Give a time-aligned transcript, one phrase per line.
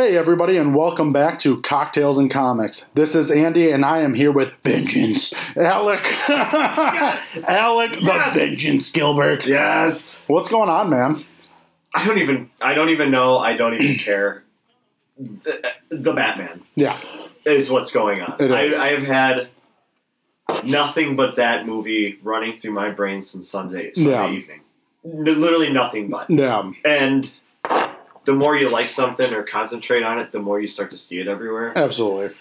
[0.00, 2.86] Hey, everybody, and welcome back to Cocktails and Comics.
[2.94, 5.34] This is Andy, and I am here with Vengeance.
[5.56, 6.06] Alec.
[6.28, 8.32] Alec Yes.
[8.34, 9.44] the Vengeance Gilbert.
[9.44, 10.20] Yes.
[10.28, 11.24] What's going on, man?
[11.96, 12.48] I don't even.
[12.60, 13.38] I don't even know.
[13.38, 14.44] I don't even care.
[15.18, 17.00] The, the Batman Yeah.
[17.44, 18.36] is what's going on.
[18.38, 19.48] It I, I've had
[20.62, 24.30] nothing but that movie running through my brain since Sunday Sunday Yeah.
[24.30, 24.60] evening.
[25.02, 26.30] Literally nothing but.
[26.30, 26.70] Yeah.
[26.84, 27.32] And
[28.28, 31.18] the more you like something or concentrate on it, the more you start to see
[31.18, 31.72] it everywhere.
[31.74, 32.36] Absolutely.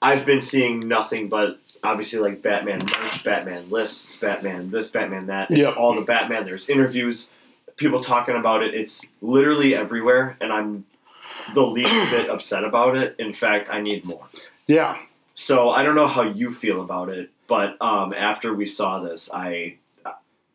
[0.00, 5.50] I've been seeing nothing but obviously like Batman merch, Batman lists, Batman this, Batman that.
[5.50, 5.76] It's Yep.
[5.76, 6.46] all the Batman.
[6.46, 7.28] There's interviews,
[7.76, 8.72] people talking about it.
[8.72, 10.86] It's literally everywhere, and I'm
[11.52, 13.14] the least bit upset about it.
[13.18, 14.26] In fact, I need more.
[14.66, 14.96] Yeah.
[15.34, 19.28] So I don't know how you feel about it, but um, after we saw this,
[19.34, 19.76] I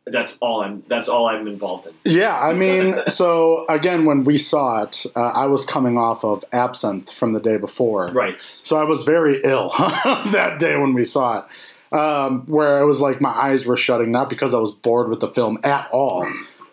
[0.06, 1.94] that's all I'm that's all I'm involved in.
[2.04, 6.44] Yeah, I mean, so again, when we saw it, uh, I was coming off of
[6.52, 8.08] absinthe from the day before.
[8.08, 8.46] Right.
[8.62, 13.00] So I was very ill that day when we saw it, um, where it was
[13.00, 16.28] like my eyes were shutting, not because I was bored with the film at all.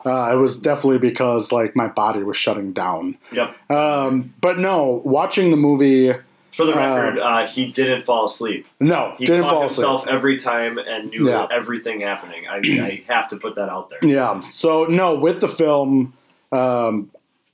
[0.06, 3.18] Uh, it was definitely because like my body was shutting down.
[3.32, 3.72] Yep.
[3.72, 6.14] Um, but no, watching the movie,
[6.54, 8.66] For the Uh, record, uh, he didn't fall asleep.
[8.80, 9.88] no, He didn't caught fall asleep.
[9.88, 11.48] himself every time and knew Yeah.
[11.52, 12.44] everything happening.
[12.50, 14.00] I, I have to put that out there.
[14.02, 14.42] Yeah.
[14.50, 16.14] So no, with the film,
[16.52, 17.10] um,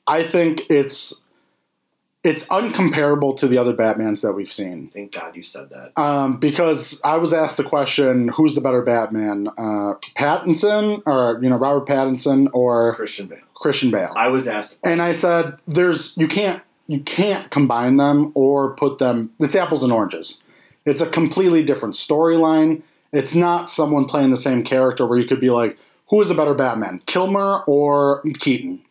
[0.07, 1.21] I think it's
[2.23, 4.89] it's uncomparable to the other Batmans that we've seen.
[4.93, 5.97] Thank God you said that.
[6.01, 11.49] Um, because I was asked the question, who's the better Batman, uh, Pattinson or you
[11.49, 13.37] know Robert Pattinson or Christian Bale.
[13.53, 14.11] Christian Bale?
[14.15, 14.77] I was asked.
[14.83, 19.31] And I said, there's you can't you can't combine them or put them.
[19.39, 20.41] It's apples and oranges.
[20.85, 22.81] It's a completely different storyline.
[23.11, 25.77] It's not someone playing the same character where you could be like,
[26.09, 28.81] who is a better Batman, Kilmer or Keaton?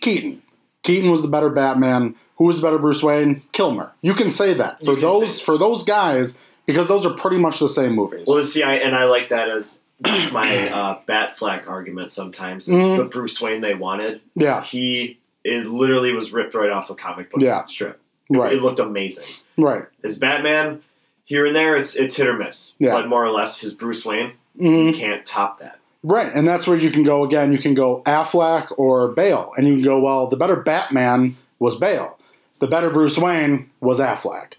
[0.00, 0.42] Keaton.
[0.82, 2.14] Keaton was the better Batman.
[2.38, 3.42] Who was the better Bruce Wayne?
[3.52, 3.92] Kilmer.
[4.02, 7.68] You can say that for those for those guys because those are pretty much the
[7.68, 8.24] same movies.
[8.26, 12.10] Well, see, I, and I like that as that's my uh, Batfleck argument.
[12.12, 12.96] Sometimes is Mhm.
[12.96, 14.20] the Bruce Wayne they wanted.
[14.34, 17.66] yeah, He it literally was ripped right off a comic book Yeah.
[17.66, 18.00] strip.
[18.30, 19.26] It, right, it looked amazing.
[19.58, 19.84] right.
[20.02, 20.82] His Batman
[21.24, 22.74] here and there, it's it's hit or miss.
[22.78, 22.92] Yeah.
[22.94, 24.86] But more or less, his Bruce Wayne Mhm.
[24.86, 25.78] you can't top that.
[26.04, 27.52] Right, and that's where you can go again.
[27.52, 31.76] You can go Affleck or Bale, and you can go, well, the better Batman was
[31.76, 32.18] Bale,
[32.58, 34.54] the better Bruce Wayne was Affleck.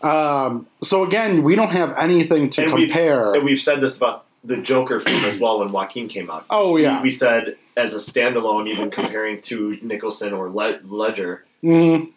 [0.00, 3.34] Um, so again, we don't have anything to And we've- compare.
[3.34, 6.44] And we've said this about the Joker film as well when Joaquin came out.
[6.50, 11.44] oh yeah, We, we said as a standalone, even comparing to Nicholson or Le- Ledger,
[11.62, 12.10] Mhm.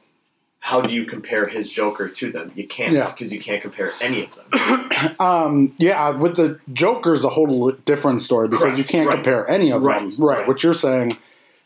[0.59, 2.51] how do you compare his Joker to them?
[2.55, 3.09] You can't Yeah.
[3.11, 5.15] because you can't compare any of them.
[5.19, 6.09] um, yeah.
[6.09, 9.15] With the Joker's a whole different story because Correct, you can't right.
[9.15, 10.15] compare any of Right, them.
[10.25, 10.47] Right, right.
[10.47, 11.17] what you're saying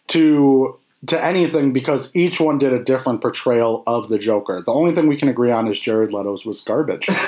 [0.10, 0.76] to
[1.08, 4.62] to anything because each one did a different portrayal of the Joker.
[4.66, 7.08] The only thing we can agree on is Jared Leto's was garbage.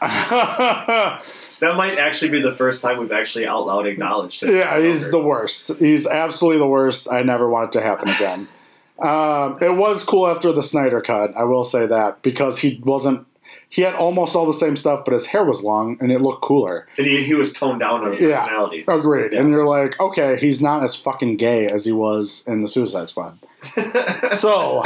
[1.60, 4.54] That might actually be the first time we've actually out loud acknowledged it.
[4.54, 5.70] Yeah, he's the worst.
[5.78, 7.06] He's absolutely the worst.
[7.10, 8.48] I never want it to happen again.
[8.98, 11.30] um, it was cool after the Snyder cut.
[11.36, 13.26] I will say that because he wasn't.
[13.72, 16.42] He had almost all the same stuff, but his hair was long and it looked
[16.42, 16.88] cooler.
[16.98, 18.40] and he, he was toned down on his Yeah.
[18.42, 18.84] personality.
[18.88, 19.32] Agreed.
[19.32, 23.08] And you're like, okay, he's not as fucking gay as he was in the Suicide
[23.08, 23.38] Squad.
[24.38, 24.84] So,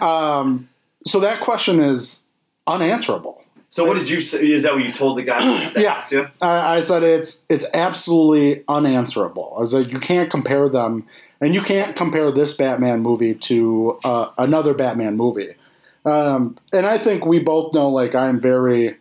[0.00, 0.68] um,
[1.06, 2.22] so that question is
[2.66, 3.43] unanswerable.
[3.74, 4.52] So what did you say?
[4.52, 5.76] Is that what you told the guy that
[6.12, 6.28] Yeah.
[6.40, 9.52] I, I said it's it's absolutely unanswerable.
[9.56, 11.08] I was like, you can't compare them,
[11.40, 15.56] and you can't compare this Batman movie to uh, another Batman movie.
[16.04, 18.96] Um, and I think we both know, like, I'm very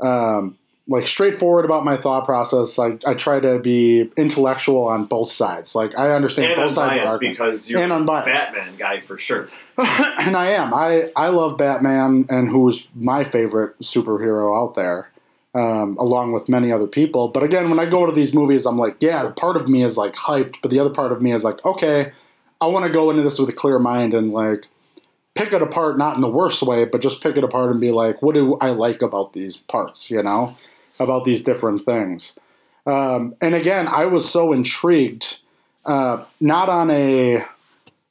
[0.00, 0.56] um,
[0.88, 2.78] like straightforward about my thought process.
[2.78, 5.74] Like, I try to be intellectual on both sides.
[5.74, 7.38] Like, I understand And both sides of the argument.
[7.38, 8.28] because you're And unbiased.
[8.28, 9.48] a Batman guy for sure.
[9.78, 10.72] and I am.
[10.72, 15.10] I, I love Batman, and who's my favorite superhero out there,
[15.56, 17.28] um, along with many other people.
[17.28, 19.96] But again, when I go to these movies, I'm like, yeah, part of me is
[19.96, 22.12] like hyped, but the other part of me is like, okay,
[22.60, 24.66] I want to go into this with a clear mind and like
[25.34, 27.90] pick it apart, not in the worst way, but just pick it apart and be
[27.90, 30.56] like, what do I like about these parts, you know,
[30.98, 32.38] about these different things.
[32.86, 35.38] Um, and again, I was so intrigued,
[35.84, 37.44] uh, not on a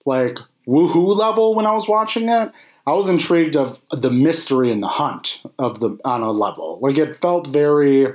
[0.05, 0.37] like
[0.67, 2.51] woohoo level when I was watching it.
[2.87, 6.77] I was intrigued of the mystery and the hunt of the on a level.
[6.81, 8.13] Like it felt very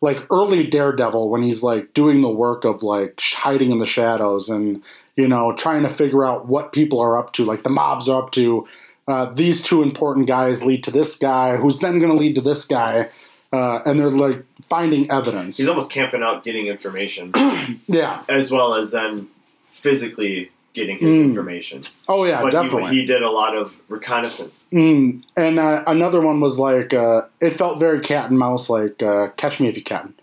[0.00, 4.48] like early Daredevil when he's like doing the work of like hiding in the shadows
[4.48, 4.82] and
[5.16, 8.22] you know trying to figure out what people are up to, like the mobs are
[8.22, 8.66] up to.
[9.08, 12.40] Uh, these two important guys lead to this guy, who's then going to lead to
[12.40, 13.08] this guy,
[13.52, 15.56] uh, and they're like finding evidence.
[15.56, 17.32] He's almost camping out, getting information,
[17.86, 19.28] yeah, as well as then
[19.70, 21.24] physically getting his Mm.
[21.24, 21.84] information.
[22.08, 22.90] Oh yeah, but definitely.
[22.92, 24.66] He, he did a lot of reconnaissance.
[24.72, 29.02] Mm, and uh, another one was like uh, it felt very cat and mouse, like
[29.02, 30.14] uh, Catch Me If You Can.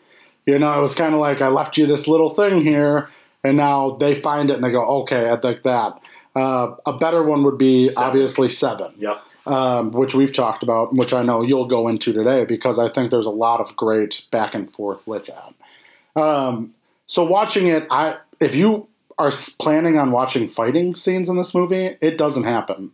[0.46, 3.10] You know, it was kind of like I left you this little thing here,
[3.44, 6.00] and now they find it and they go, okay, I'd like that.
[6.34, 8.08] Uh, a better one would be Seven.
[8.10, 9.22] obviously Seven, Yep.
[9.48, 13.12] Um, which we've talked about, which I know you'll go into today because I think
[13.12, 16.22] there's a lot of great back and forth with that.
[16.22, 16.74] Um,
[17.06, 21.98] so watching it, I if you are planning on watching fighting scenes in this movie,
[22.02, 22.92] it doesn't happen.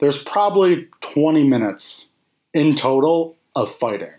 [0.00, 2.06] There's probably 20 minutes
[2.52, 4.12] in total of fighting,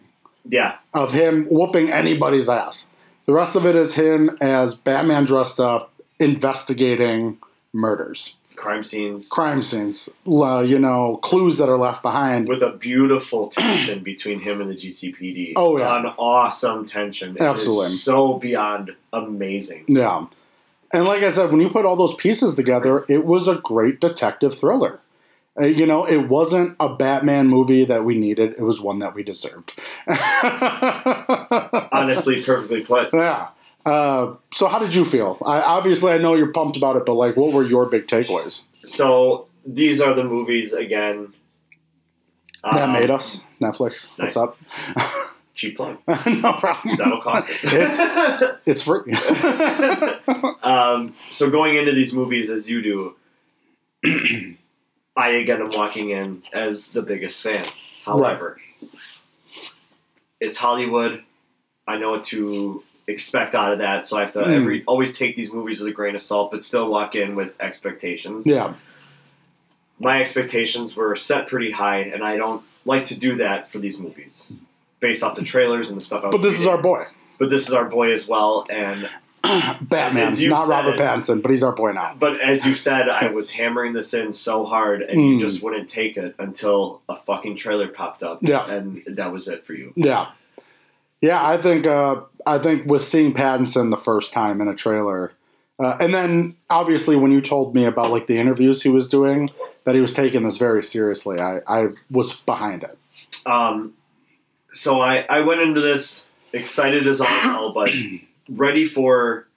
[0.50, 0.78] Yeah.
[0.94, 2.88] of him whooping anybody's ass.
[3.26, 7.38] The rest of it is him as Batman dressed up, investigating
[7.74, 12.48] murders, Crime scenes crime scenes, uh, you know, clues that are left behind.
[12.48, 15.54] with a beautiful tension between him and the GCPD.
[15.56, 16.00] Oh, yeah.
[16.00, 17.38] An awesome tension.
[17.40, 17.98] Absolutely.
[17.98, 19.86] so beyond amazing.
[19.88, 20.28] Yeah.
[20.92, 24.00] And like I said, when you put all those pieces together, it was a great
[24.00, 25.00] detective thriller.
[25.60, 29.14] Uh, you know, it wasn't a Batman movie that we needed, it was one that
[29.14, 29.74] we deserved.
[31.92, 33.14] Honestly, perfectly put.
[33.14, 33.50] Yeah.
[33.86, 35.38] Uh, so, how did you feel?
[35.46, 38.62] I, obviously, I know you're pumped about it, but like, what were your big takeaways?
[38.86, 41.34] So these are the movies again.
[42.64, 44.08] that um, made us Netflix.
[44.18, 44.36] nice.
[44.36, 44.58] What's up?
[45.54, 45.98] cheap plug.
[46.08, 46.98] no problem.
[46.98, 47.60] That'll cost us.
[47.64, 49.14] It's, it's free.
[50.64, 53.16] um, so going into these movies as you do,
[55.16, 57.66] I again am walking in as the biggest fan.
[58.04, 58.60] However,
[60.40, 61.24] it's Hollywood.
[61.88, 64.54] I know what to expect out of that, so I have to Mm.
[64.62, 67.56] every always take these movies with a grain of salt, but still walk in with
[67.62, 68.48] expectations.
[68.48, 68.74] yeah.
[70.00, 74.00] My expectations were set pretty high, and I don't like to do that for these
[74.00, 74.48] movies,
[75.00, 76.24] based off the trailers and the stuff.
[76.26, 77.06] I But this is our boy.
[77.40, 79.08] but this is our boy as well, and
[79.82, 80.34] Batman.
[80.50, 82.16] Not Robert Pattinson, but he's our boy now.
[82.18, 85.40] But as you said, I was hammering this in so hard, and you Mm.
[85.40, 88.40] just wouldn't take it until a fucking trailer popped up.
[88.42, 88.66] Yeah.
[88.70, 89.92] and that was it for you.
[89.96, 90.28] Yeah,
[91.24, 91.44] yeah.
[91.44, 95.32] I think uh, I think with seeing Pattinson the first time in a trailer,
[95.80, 99.50] uh, and then obviously when you told me about like the interviews he was doing,
[99.86, 101.40] that he was taking this very seriously.
[101.40, 102.98] I, I was behind it.
[103.48, 103.94] Um,
[104.74, 107.90] so I I went into this excited as all hell, but
[108.50, 109.48] ready for.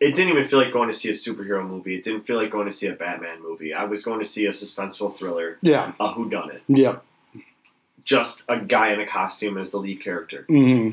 [0.00, 1.96] It didn't even feel like going to see a superhero movie.
[1.96, 3.74] It didn't feel like going to see a Batman movie.
[3.74, 5.90] I was going to see a suspenseful thriller, Yeah.
[5.98, 6.60] a whodunit.
[6.68, 7.02] Yep.
[8.08, 10.46] Just a guy in a costume as the lead character.
[10.48, 10.92] hmm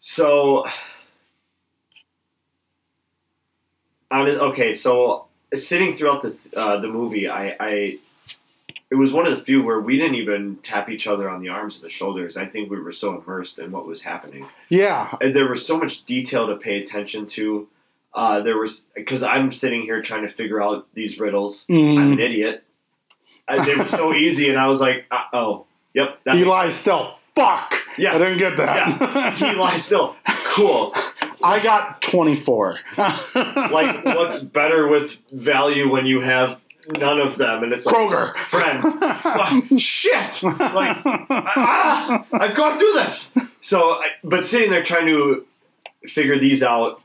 [0.00, 0.64] So,
[4.10, 7.98] on it- okay, so sitting throughout the uh, the movie, I, I
[8.90, 11.50] it was one of the few where we didn't even tap each other on the
[11.50, 12.38] arms or the shoulders.
[12.38, 15.14] I think we were so immersed in what was happening, Yeah.
[15.20, 17.68] and there was so much detail to pay attention to.
[18.14, 21.66] Uh, there was because I'm sitting here trying to figure out these riddles.
[21.68, 22.12] I'm Mhm.
[22.14, 22.64] an idiot.
[23.46, 25.04] Uh, they were so easy, and I was like,
[25.34, 25.65] "Oh,
[25.96, 27.16] yep, that He still.
[27.34, 27.74] Fuck.
[27.98, 28.14] Yeah.
[28.14, 29.00] I didn't get that.
[29.00, 30.16] Yeah, he lies still.
[30.44, 30.94] Cool.
[31.42, 32.78] I got 24.
[32.96, 36.60] like what's better with value when you have
[36.98, 38.34] none of them and it's like Kroger.
[38.36, 38.84] friends
[39.20, 43.28] Fuck, shit like ah, i've gone through this
[43.60, 45.44] so I, but sitting there trying to
[46.06, 47.02] figure these out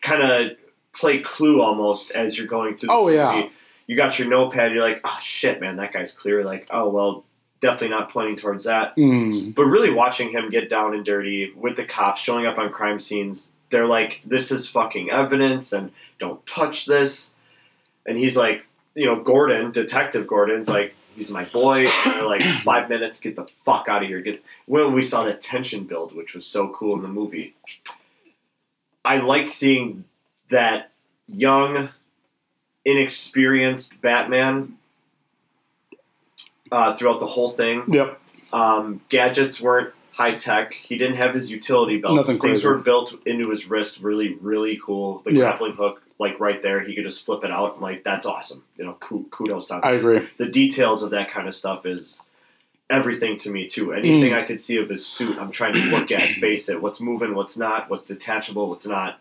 [0.00, 0.56] kind of
[0.94, 3.46] play clue almost as you're going through Oh, yeah.
[3.86, 7.25] you got your notepad you're like oh shit man that guy's clear like oh well
[7.60, 9.54] definitely not pointing towards that Mm.
[9.54, 12.98] but really watching him get down and dirty with the cops showing up on crime
[12.98, 17.30] scenes, they're like, this is fucking evidence and don't touch this.
[18.06, 21.86] And he's like, you know, Gordon, Detective Gordon's like, he's my boy.
[21.86, 24.20] And they're like, five minutes, get the fuck out of here.
[24.20, 27.54] Get when we saw that tension build, which was so cool in the movie.
[29.04, 30.04] I like seeing
[30.50, 30.90] that
[31.26, 31.88] young,
[32.84, 34.78] inexperienced Batman
[36.72, 37.84] uh, throughout the whole thing.
[37.88, 38.20] Yep.
[38.52, 40.72] Um, gadgets weren't high tech.
[40.72, 42.14] He didn't have his utility belt.
[42.16, 42.68] Nothing Things crazy.
[42.68, 45.20] were built into his wrist, really, really cool.
[45.24, 45.40] The Yeah.
[45.40, 47.80] grappling hook, like right there, he could just flip it out.
[47.82, 48.62] Like that's awesome.
[48.78, 50.26] You know, kudos on I agree.
[50.38, 52.22] the details of that kind of stuff is
[52.88, 53.92] everything to me too.
[53.92, 54.38] Anything Mm.
[54.42, 56.80] I could see of his suit, I'm trying to look at, base it.
[56.80, 59.18] What's moving, what's not, what's detachable, what's not.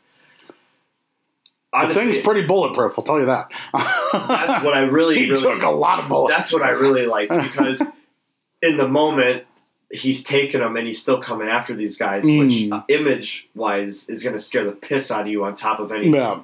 [1.76, 3.52] The Honestly, thing's pretty bulletproof, I'll tell you that.
[3.74, 6.36] that's what I really, he really took a lot of bullets.
[6.38, 7.82] that's what I really liked because
[8.62, 9.44] in the moment
[9.92, 12.74] he's taking them and he's still coming after these guys, which Mm.
[12.74, 15.44] uh, image wise is going to scare the piss out of you.
[15.44, 16.40] On top of anything, Yeah.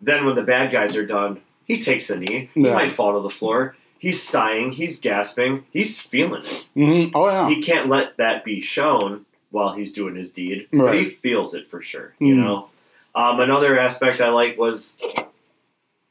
[0.00, 2.50] then when the bad guys are done, he takes a knee.
[2.54, 3.74] He might fall to the floor.
[3.98, 4.72] He's sighing.
[4.72, 5.64] He's gasping.
[5.72, 6.68] He's feeling it.
[6.74, 7.48] hmm Oh, yeah.
[7.48, 10.98] He can't let that be shown while he's doing his deed, but Right.
[11.00, 12.14] he feels it for sure.
[12.18, 12.38] You Mm.
[12.44, 12.68] know.
[13.18, 14.96] Um, another aspect I like was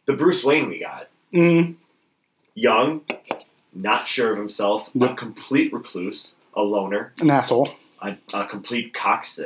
[0.08, 1.08] the Bruce Wayne we got.
[1.34, 1.76] Mm,
[2.54, 3.02] Young,
[3.74, 7.70] not sure of himself, a complete recluse, a loner, an asshole.
[8.02, 8.94] a, a complete.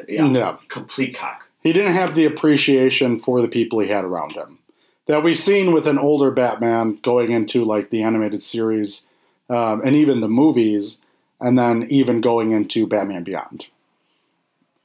[0.09, 0.57] Yeah, yeah.
[0.69, 1.47] complete cock.
[1.61, 4.57] He didn't have the appreciation for the people he had around him
[5.05, 9.05] that we've seen with an older Batman going into like the animated series
[9.51, 10.99] um, and even the movies,
[11.39, 13.67] and then even going into Batman Beyond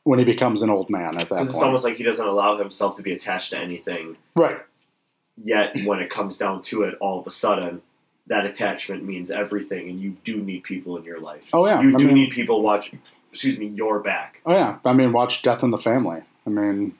[0.07, 2.57] when he becomes an old man at that 'Cause It's almost like he doesn't allow
[2.57, 4.17] himself to be attached to anything.
[4.37, 4.59] right.
[5.45, 7.83] Yet when it comes down to it, all of a sudden,
[8.29, 11.51] that attachment means everything, and you do need people in your life.
[11.53, 11.83] Oh yeah.
[11.83, 13.01] you I do mean, need people watching.
[13.33, 14.41] Excuse me, your back.
[14.47, 14.79] oh yeah.
[14.85, 16.23] I mean, watch Death in the Family.
[16.47, 16.95] I mean,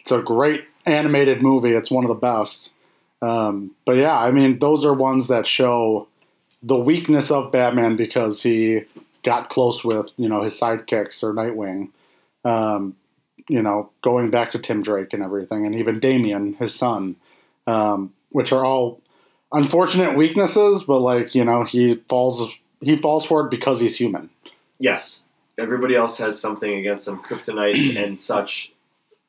[0.00, 1.72] it's a great animated movie.
[1.72, 2.72] It's one of the best.
[3.22, 6.08] Um, but yeah, I mean, those are ones that show
[6.62, 8.80] the weakness of Batman because he
[9.22, 11.90] got close with you know his sidekicks or Nightwing.
[12.46, 12.96] Um,
[13.48, 17.16] you know, going back to Tim Drake and everything, and even Damian, his son,
[17.66, 19.00] um, which are all
[19.52, 20.84] unfortunate weaknesses.
[20.84, 24.30] But like you know, he falls he falls for it because he's human.
[24.78, 25.22] Yes,
[25.58, 28.72] everybody else has something against him, kryptonite and such.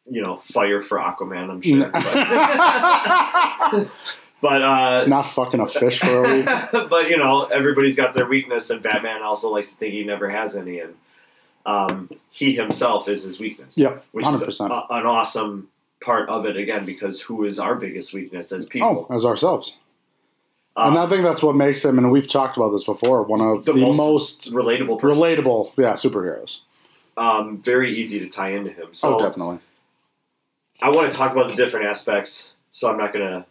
[0.10, 1.50] You know, fire for Aquaman.
[1.50, 1.90] I'm sure.
[1.92, 2.02] But,
[4.42, 6.46] but uh, Not fucking a fish for a week.
[6.90, 10.30] but you know, everybody's got their weakness, and Batman also likes to think he never
[10.30, 10.96] has any, and
[11.68, 13.78] um, he himself is his weakness.
[13.78, 14.72] Yep, which hundred is percent.
[14.72, 15.68] a- an awesome
[16.02, 19.08] part of it again because who is our biggest weakness as Oh, people?
[19.12, 19.78] as ourselves.
[20.76, 23.42] Uh, and I think that's what makes him, and we've talked about this before, one
[23.42, 25.20] of The the, most most, relatable, person.
[25.22, 26.60] relatable, yeah, superheroes.
[27.18, 28.88] um, very easy to tie into him.
[28.92, 29.58] So oh, definitely.
[30.82, 33.46] I want to talk about the different aspects, so I'm not going to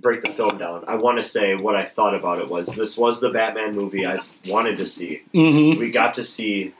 [0.00, 0.84] break the film down.
[0.88, 4.04] I want to say what I thought about it was this was the Batman movie
[4.04, 4.18] I
[4.48, 5.22] wanted to see.
[5.32, 5.78] Mm-hmm.
[5.78, 6.74] We got to see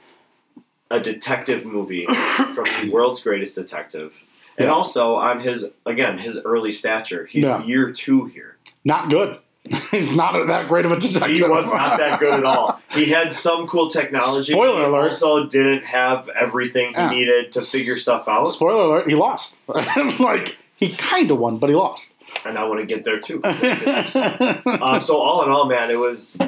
[0.91, 2.05] a detective movie
[2.55, 4.15] from the world's greatest detective.
[4.59, 4.73] And Yeah.
[4.73, 7.63] also on his again his early stature, he's Yeah.
[7.65, 8.57] year two here.
[8.85, 9.39] Not good.
[9.91, 11.37] He's not that great of a detective.
[11.39, 12.81] He was not that good at all.
[12.93, 14.53] He had some cool technology.
[14.53, 15.11] Spoiler he alert.
[15.11, 17.11] Also, didn't have everything he Yeah.
[17.11, 18.45] needed to figure stuff out.
[18.47, 19.57] Spoiler alert: He lost.
[19.67, 22.15] like he kind of won, but he lost.
[22.45, 23.41] And I want to get there too.
[23.45, 26.39] um, so all in all, man, it was.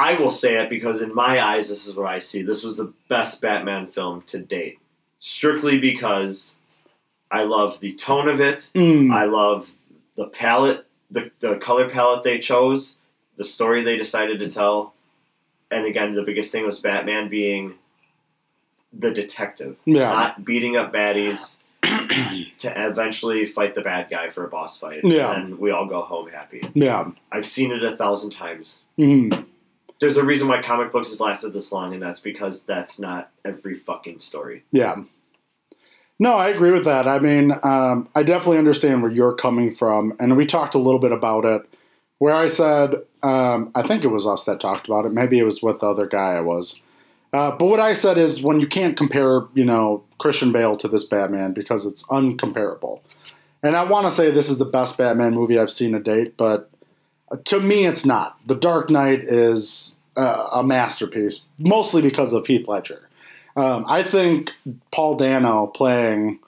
[0.00, 2.40] I will say it because in my eyes, this is what I see.
[2.42, 4.78] This was the best Batman film to date,
[5.18, 6.56] strictly because
[7.30, 8.70] I love the tone of it.
[8.74, 9.12] Mm.
[9.12, 9.70] I love
[10.16, 12.96] the palette, the the color palette they chose,
[13.36, 14.94] the story they decided to tell,
[15.70, 17.74] and again, the biggest thing was Batman being
[18.98, 21.56] the detective, yeah, not beating up baddies.
[22.58, 25.00] to eventually fight the bad guy for a boss fight.
[25.02, 25.32] Yeah.
[25.32, 26.68] And we all go home happy.
[26.74, 27.10] yeah.
[27.32, 28.80] I've seen it a thousand times.
[28.98, 29.46] Mm.
[30.00, 33.30] There's a reason why comic books have lasted this long, and that's because that's not
[33.44, 34.64] every fucking story.
[34.72, 34.96] Yeah.
[36.18, 37.06] No, I agree with that.
[37.06, 41.00] I mean, um, I definitely understand where you're coming from, and we talked a little
[41.00, 41.62] bit about it.
[42.18, 45.12] Where I said, um, I think it was us that talked about it.
[45.12, 46.78] Maybe it was with the other guy I was.
[47.32, 50.88] Uh, but what I said is, when you can't compare, you know, Christian Bale to
[50.88, 53.00] this Batman because it's uncomparable.
[53.62, 56.36] And I want to say this is the best Batman movie I've seen to date,
[56.36, 56.70] but
[57.46, 58.38] to me, it's not.
[58.46, 63.08] The Dark Knight is uh, a masterpiece, mostly because of Heath Ledger.
[63.56, 64.52] Um, I think
[64.92, 66.38] Paul Dano playing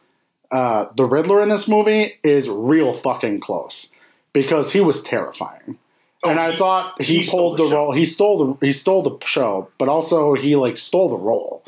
[0.51, 3.89] uh, the Riddler in this movie is real fucking close
[4.33, 5.79] because he was terrifying.
[6.25, 7.93] and Oh, I he- thought he, he stole pulled the the, role.
[7.93, 11.65] He stole the he stole the show, but also he like stole the role.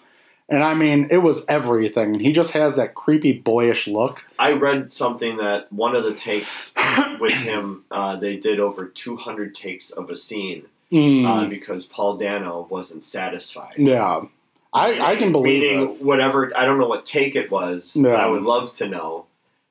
[0.49, 2.13] And I mean, it was everything.
[2.15, 4.25] And he just has that creepy boyish look.
[4.39, 6.73] I read something that one of the takes
[7.19, 12.19] with him, uh, they did over 200 takes of a scene Mm, uh, because Paul
[12.19, 13.75] Dano wasn't satisfied.
[13.79, 14.21] yeah,
[14.73, 16.03] I I can believe Meaning, it.
[16.03, 17.97] whatever, I don't know what take it was.
[17.97, 18.11] Yeah.
[18.11, 19.25] I would love to know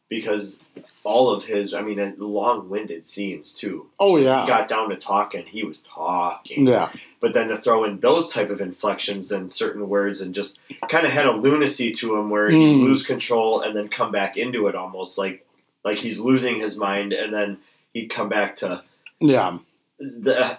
[0.10, 0.60] because
[1.04, 3.88] all of his, I mean, long winded scenes too.
[4.00, 6.68] Oh He yeah, got down to talking, he was talking.
[6.68, 6.92] yeah,
[7.24, 11.06] But then to throw in those type of inflections and certain words and just kind
[11.06, 12.84] of had a lunacy to him where he'd Mm.
[12.84, 15.46] lose control and then come back into it almost like
[15.86, 17.60] like he's losing his mind and then
[17.94, 18.84] he'd come back to
[19.22, 19.58] yeah,
[20.00, 20.58] the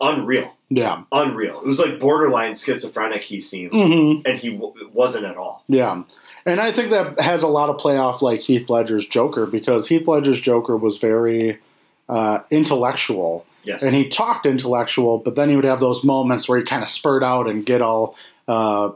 [0.00, 1.02] unreal, yeah.
[1.12, 1.60] unreal.
[1.60, 5.62] It was like borderline schizophrenic he seemed, hmm and he w- wasn't at all.
[5.68, 6.02] Yeah.
[6.44, 9.86] And I think that has a lot of play off like Heath Ledger's Joker because
[9.86, 11.60] Heath Ledger's Joker was very
[12.08, 16.58] uh, intellectual Yes, and he talked intellectual, but then he would have those moments where
[16.58, 18.16] he kind of spurt out and get all
[18.48, 18.90] uh,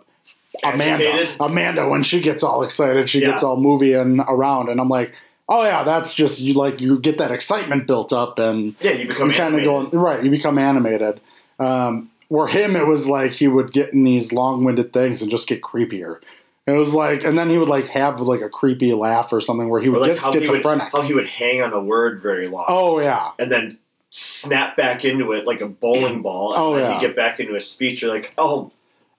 [0.64, 1.08] Amanda.
[1.08, 1.36] Agitated?
[1.40, 5.12] Amanda, when she gets all excited, she gets all movie and around, and I'm like,
[5.48, 9.06] oh yeah, that's just you like you get that excitement built up and yeah, you
[9.06, 9.64] become kind of animated.
[9.66, 10.24] going right.
[10.24, 11.20] You become animated.
[11.60, 15.46] Um, where him, it was like he would get in these long-winded things and just
[15.46, 16.18] get creepier.
[16.66, 19.68] It was like, and then he would like have like a creepy laugh or something
[19.68, 20.88] where he Or would like get how he would, schizophrenic.
[20.90, 22.64] how he would hang on a word very long.
[22.66, 23.78] oh yeah, and then
[24.18, 26.52] snap back into it like a bowling ball.
[26.54, 27.00] And Oh, then yeah.
[27.00, 28.02] you get back into a speech.
[28.02, 28.70] You're like, oh,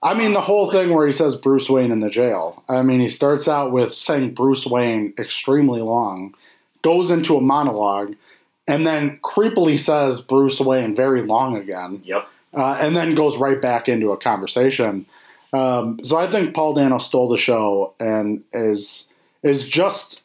[0.02, 2.62] I mean the whole thing where he says Bruce Wayne in the jail.
[2.68, 6.34] I mean he starts out with saying Bruce Wayne extremely long,
[6.82, 8.14] goes into a monologue,
[8.66, 12.02] and then creepily says Bruce Wayne very long again.
[12.04, 12.28] yep.
[12.54, 15.06] uh, and then goes right back into a conversation.
[15.52, 19.08] Um, so I think Paul Dano stole the show and is
[19.42, 20.22] is just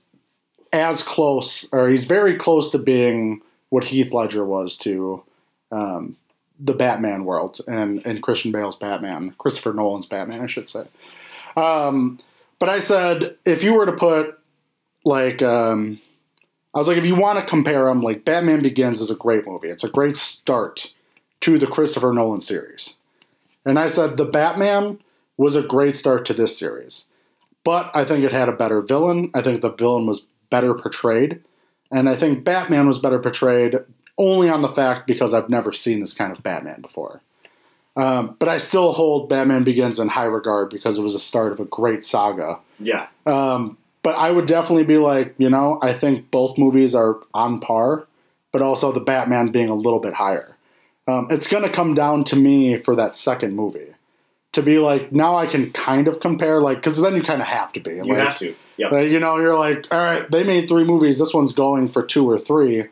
[0.71, 3.41] as close, or he's very close to being
[3.73, 5.23] what Heath Ledger was to
[5.71, 6.15] um,
[6.59, 10.85] the Batman world and, and Christian Bale's Batman, Christopher Nolan's Batman, I should say.
[11.57, 12.19] Um,
[12.59, 14.37] but I said if you were to put
[15.03, 15.99] like um,
[16.75, 19.47] I was like if you want to compare them, like Batman Begins is a great
[19.47, 19.69] movie.
[19.69, 20.93] It's a great start
[21.41, 22.97] to the Christopher Nolan series.
[23.65, 24.99] And I said the Batman
[25.35, 27.05] was a great start to this series.
[27.63, 29.31] But I think it had a better villain.
[29.33, 31.41] I think the villain was better portrayed.
[31.93, 33.77] And I think Batman was better portrayed
[34.17, 37.21] only on the fact because I've never seen this kind of Batman before.
[37.95, 41.51] Um, but I still hold Batman Begins in high regard because it was a start
[41.51, 42.59] of a great saga.
[42.79, 43.07] Yeah.
[43.27, 47.59] Um, but I would definitely be like, you know, I think both movies are on
[47.59, 48.07] par,
[48.51, 50.57] but also the Batman being a little bit higher.
[51.07, 53.92] Um, it's going to come down to me for that second movie
[54.53, 57.47] to be like, now I can kind of compare, like, because then you kind of
[57.47, 57.95] have to be.
[57.95, 58.55] You like, have to.
[58.77, 58.91] Yep.
[58.91, 61.19] uh, you know, you're like, all right, they made three movies.
[61.19, 62.85] This one's going for two or three.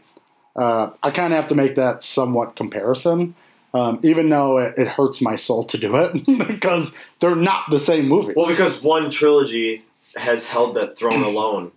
[0.55, 3.35] Uh, I kind of have to make that somewhat comparison,
[3.73, 7.79] um, even though it, it hurts my soul to do it because they're not the
[7.79, 8.33] same movie.
[8.35, 11.71] Well, because one trilogy has held that throne alone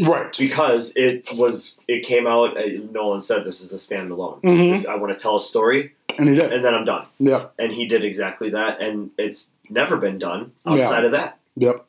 [0.00, 0.36] right.
[0.36, 2.56] because it was it came out.
[2.56, 4.40] Uh, Nolan said this is a standalone.
[4.42, 4.76] Mhm.
[4.76, 6.52] This- I want to tell a story And he did.
[6.52, 7.06] and then I'm done.
[7.18, 7.54] Yep.
[7.58, 11.38] And he did exactly that, and it's never been done outside of that.
[11.56, 11.84] Yep.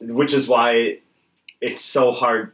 [0.00, 0.98] which is why
[1.60, 2.52] it's so hard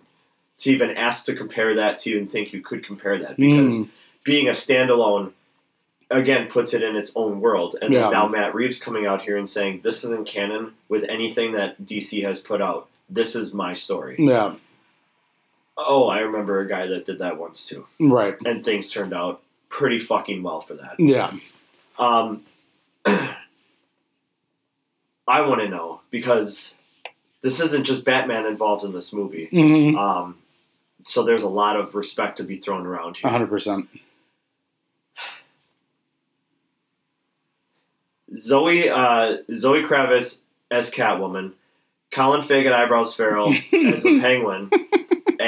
[0.59, 3.75] to even ask to compare that to you and think you could compare that because
[3.75, 3.89] Mm.
[4.25, 5.33] being a standalone
[6.11, 8.03] again puts it in its own world and Yeah.
[8.03, 11.81] then now matt reeves coming out here and saying this isn't canon with anything that
[11.87, 14.55] dc has put out this is my story Yeah.
[15.89, 18.37] Oh i remember a guy that did that once too Right.
[18.45, 21.33] and things turned out pretty fucking well for that Yeah.
[21.99, 22.43] um,
[23.07, 23.37] i
[25.29, 26.75] want to know because
[27.43, 29.97] this isn't just batman involved in this movie Mm-hmm.
[29.99, 30.37] Um,
[31.03, 33.31] so there's a lot of respect to be thrown around here.
[33.31, 33.89] hundred percent.
[38.37, 40.39] Zoe uh, Zoe Kravitz
[40.71, 41.53] as Catwoman,
[42.13, 44.71] Colin Fagan eyebrows Farrell as the Penguin,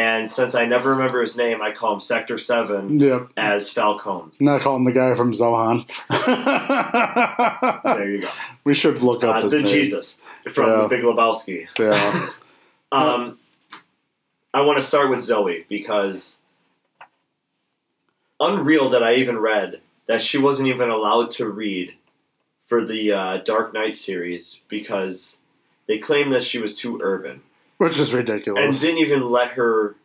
[0.03, 3.29] and since I never remember his name, I call him Sector Seven Yep.
[3.37, 4.33] as Falcone.
[4.41, 5.77] Not calling the guy from Zohan.
[7.97, 8.29] There you go.
[8.65, 9.67] we should look up Uh, his the name.
[9.77, 10.19] Jesus
[10.53, 10.83] from Yeah.
[10.83, 11.67] The Big Lebowski.
[11.79, 12.29] Yeah.
[12.93, 13.38] Um,
[14.53, 16.43] I want to start with Zoe because
[18.38, 21.95] unreal that I even read that she wasn't even allowed to read
[22.67, 25.38] for the uh, Dark Knight series because
[25.88, 27.41] they claimed that she was too urban
[27.83, 28.62] Which is ridiculous.
[28.62, 29.97] and didn't even let her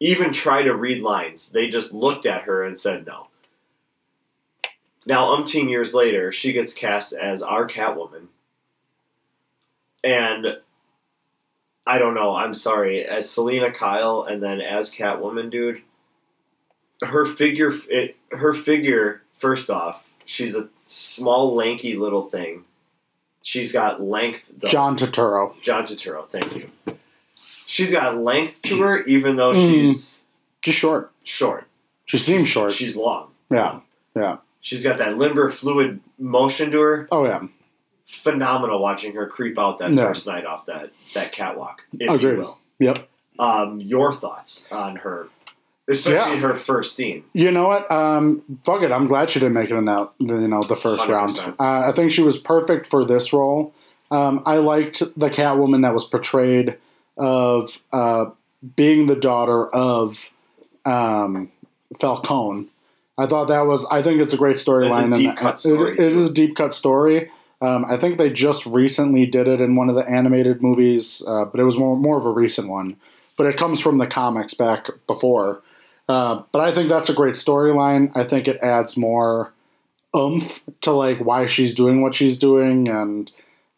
[0.00, 1.50] even try to read lines.
[1.50, 3.28] They just looked at her and said no.
[5.06, 8.26] Now, umpteen years later, she gets cast as our Catwoman.
[10.02, 10.58] And
[11.86, 15.82] I don't know, I'm sorry, as Selina Kyle and then as Catwoman, dude,
[17.02, 22.64] her figure, it, her figure, first off, she's a small, lanky little thing.
[23.46, 24.42] She's got length.
[24.58, 24.66] though.
[24.66, 25.54] John Turturro.
[25.62, 26.68] John Turturro, thank you.
[27.64, 29.68] She's got length to her, even though Mm.
[29.70, 30.22] she's
[30.62, 31.12] Just short.
[31.22, 31.68] short.
[32.06, 32.72] She seems short.
[32.72, 33.28] She's long.
[33.48, 33.80] Yeah.
[34.16, 34.38] Yeah.
[34.62, 37.08] She's got that limber, fluid motion to her.
[37.12, 37.42] Oh yeah.
[38.08, 40.08] Phenomenal watching her creep out that Yeah.
[40.08, 42.32] first night off that, that catwalk, if Agreed.
[42.32, 42.58] you will.
[42.80, 43.08] Yep.
[43.38, 45.28] Um, your thoughts on her,
[45.88, 46.40] especially Yeah.
[46.40, 47.24] her first scene.
[47.32, 47.90] You know what?
[47.90, 48.90] Um, fuck it.
[48.92, 50.10] I'm glad she didn't make it in that.
[50.18, 51.32] You know, the first round.
[51.34, 51.54] 100%.
[51.60, 53.72] Uh, I think she was perfect for this role.
[54.10, 56.76] Um, I liked the Catwoman that was portrayed
[57.16, 58.26] of uh,
[58.76, 60.18] being the daughter of
[60.84, 61.50] um,
[62.00, 62.66] Falcone.
[63.18, 63.86] I thought that was.
[63.90, 64.88] I think it's a great storyline.
[64.90, 67.30] It's a and deep cut it- it is a deep cut story.
[67.62, 71.46] Um, I think they just recently did it in one of the animated movies, uh,
[71.46, 72.96] but it was more, more of a recent one.
[73.38, 75.62] But it comes from the comics back before.
[76.08, 78.16] Uh, but I think that's a great storyline.
[78.16, 79.52] I think it adds more
[80.16, 83.30] oomph to like why she's doing what she's doing, and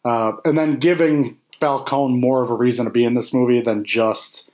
[0.05, 3.83] uh, and then giving Falcone more of a reason to be in this movie than
[3.83, 4.49] just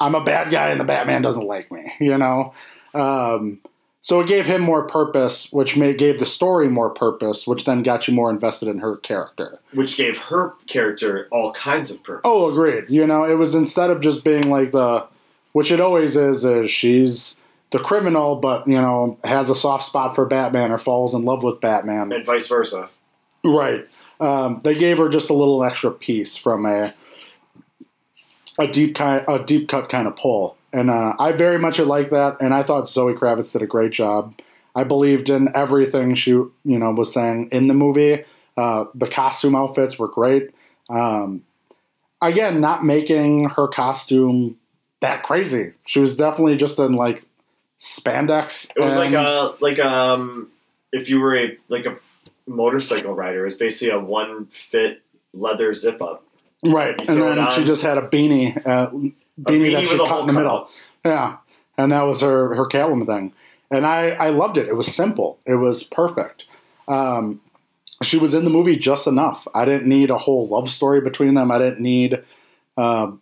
[0.00, 1.92] I'm a bad guy and the Batman doesn't like me.
[2.00, 2.54] You know.
[2.94, 3.60] Um,
[4.04, 7.84] So it gave him more purpose, which made, gave the story more purpose, which then
[7.84, 9.60] got you more invested in her character.
[9.72, 12.22] which gave her character all kinds of purpose.
[12.24, 12.86] Oh, agreed.
[12.88, 15.06] You know, it was instead of just being like the,
[15.52, 17.38] which it always is, is she's
[17.70, 21.42] the criminal, but you know has a soft spot for Batman or falls in love
[21.42, 22.12] with Batman.
[22.12, 22.88] and vice versa.
[23.44, 23.88] Right.
[24.20, 26.94] Um, they gave her just a little extra piece from a
[28.58, 32.10] a deep kind, a deep cut kind of pull, and uh, I very much like
[32.10, 32.36] that.
[32.40, 34.34] And I thought Zoe Kravitz did a great job.
[34.74, 38.24] I believed in everything she, you know, was saying in the movie.
[38.56, 40.50] Uh, the costume outfits were great.
[40.88, 41.42] Um,
[42.20, 44.58] again, not making her costume
[45.02, 45.74] that crazy.
[45.84, 47.24] She was definitely just in like
[47.78, 48.70] spandex.
[48.74, 50.50] It was like a like um
[50.92, 51.96] if you were a like a
[52.46, 56.24] motorcycle rider, it was basically a one fit leather zip up.
[56.64, 60.26] Right, and then she just had a beanie, uh, beanie, beanie that she cut in
[60.28, 60.68] the middle.
[61.04, 61.38] Yeah,
[61.76, 63.32] and that was her her Catwoman thing,
[63.70, 64.68] and I I loved it.
[64.68, 65.40] It was simple.
[65.44, 66.44] It was perfect.
[66.86, 67.40] Um,
[68.02, 69.46] she was in the movie just enough.
[69.54, 71.50] I didn't need a whole love story between them.
[71.50, 72.22] I didn't need,
[72.76, 73.12] uh,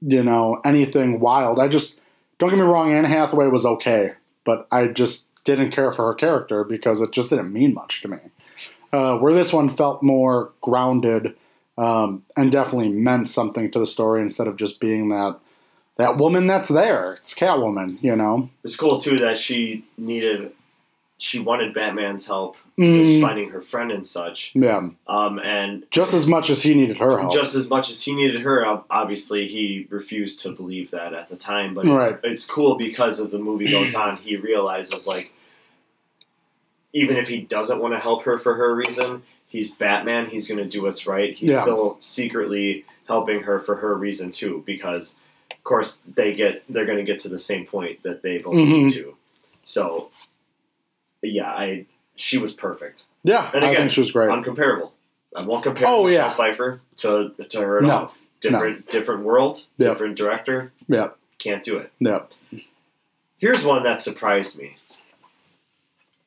[0.00, 1.58] you know, anything wild.
[1.58, 2.00] I just
[2.38, 2.92] don't get me wrong.
[2.92, 4.12] Anne Hathaway was okay,
[4.44, 8.08] but I just didn't care for her character because it just didn't mean much to
[8.08, 8.18] me.
[8.92, 11.34] Uh, where this one felt more grounded
[11.76, 15.38] um, and definitely meant something to the story instead of just being that
[15.96, 17.14] that woman that's there.
[17.14, 18.50] It's Catwoman, you know.
[18.62, 20.52] It's cool too that she needed
[21.18, 23.20] she wanted Batman's help Mm.
[23.20, 24.52] finding her friend and such.
[24.54, 27.32] Yeah, Um and just as much as he needed her help.
[27.32, 31.34] just as much as he needed her, obviously he refused to believe that at the
[31.36, 31.74] time.
[31.74, 32.14] But it's, Right.
[32.22, 35.32] it's cool because as the movie goes on, he realizes like
[36.92, 40.26] even if he doesn't want to help her for her reason, he's Batman.
[40.26, 41.34] He's going to do what's right.
[41.34, 41.62] He's Yeah.
[41.62, 45.16] still secretly helping her for her reason too, because
[45.50, 48.54] of course they get they're going to get to the same point that they both
[48.54, 48.68] Mhm.
[48.84, 49.14] need to.
[49.64, 50.10] So
[51.22, 51.84] yeah, I
[52.18, 54.28] she was perfect, yeah, And I again, think she was great.
[54.28, 54.90] uncomparable.
[55.36, 56.34] I won't compare Oh, Michelle yeah.
[56.34, 58.14] Pfeiffer to to her at No, all.
[58.40, 59.90] Different different world, Yep.
[59.92, 60.72] different director.
[60.88, 61.16] Yep.
[61.38, 61.92] Can't do it.
[62.00, 62.20] yeah,
[63.38, 64.76] Here's one that surprised me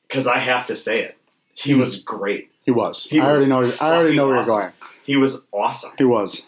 [0.08, 1.16] because I have to say it.
[1.54, 1.80] He Hmm.
[1.80, 2.50] was great.
[2.64, 3.06] he was.
[3.10, 3.62] He I already know.
[3.80, 4.72] I already know where fucking you're going.
[5.04, 5.92] He was awesome.
[5.98, 6.42] He was.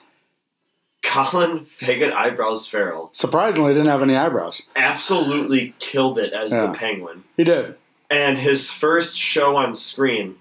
[1.02, 4.62] Colin Faggot Eyebrows Farrell Surprisingly, didn't have any eyebrows.
[4.74, 6.66] absolutely killed it as Yeah.
[6.68, 7.24] the Penguin.
[7.36, 7.76] He did.
[8.14, 10.36] And his first show on screen,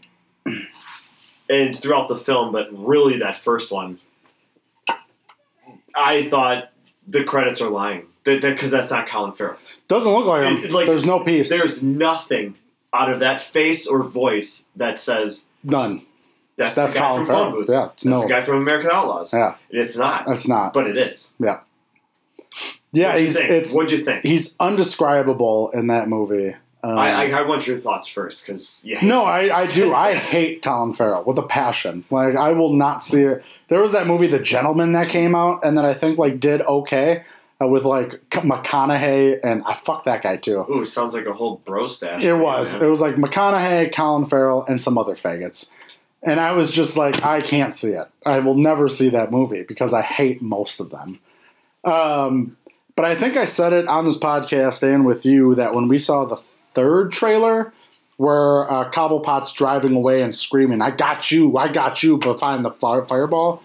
[1.50, 4.00] and throughout the film, but really that first one,
[5.96, 6.70] I thought
[7.08, 9.58] the credits are lying because that's not Colin Farrell.
[9.88, 10.64] Doesn't look like him.
[10.66, 11.50] It- like, There's no piece.
[11.50, 12.56] There's nothing
[12.94, 16.04] out of that face or voice that says none.
[16.58, 17.62] that's, That's the guy Colin from Phone Farrell.
[17.62, 17.70] Booth.
[17.70, 18.22] Yeah, it's That's no.
[18.22, 19.34] the guy from American Outlaws.
[19.34, 20.74] Yeah, It's not, that's not.
[20.74, 21.34] but it is.
[21.40, 21.62] Yeah,
[23.14, 24.24] What'd you he's it's What'd you think?
[24.24, 26.56] he's undescribable in that movie.
[26.84, 29.94] Um, I, I, I want your thoughts first because yeah, No, I, I do.
[29.94, 32.04] I hate Colin Farrell with a passion.
[32.10, 33.44] Like I will not see it.
[33.70, 36.62] There was that movie, The Gentleman, that came out, and that I think like did
[36.62, 37.24] okay
[37.62, 40.66] uh, with like McConaughey, and I fuck that guy too.
[40.70, 42.22] Ooh, sounds like a whole bro stash.
[42.22, 42.74] It was.
[42.76, 45.70] It was like McConaughey, Colin Farrell, and some other faggots.
[46.22, 48.08] And I was just like, I can't see it.
[48.26, 51.20] I will never see that movie because I hate most of them.
[51.84, 52.56] Um,
[52.96, 56.00] but I think I said it on this podcast and with you that when we
[56.00, 56.38] saw the
[56.74, 57.74] third trailer
[58.18, 62.72] where uh, Cobblepot's driving away and screaming, I got you, I got you, behind the
[62.72, 63.62] fire, fireball.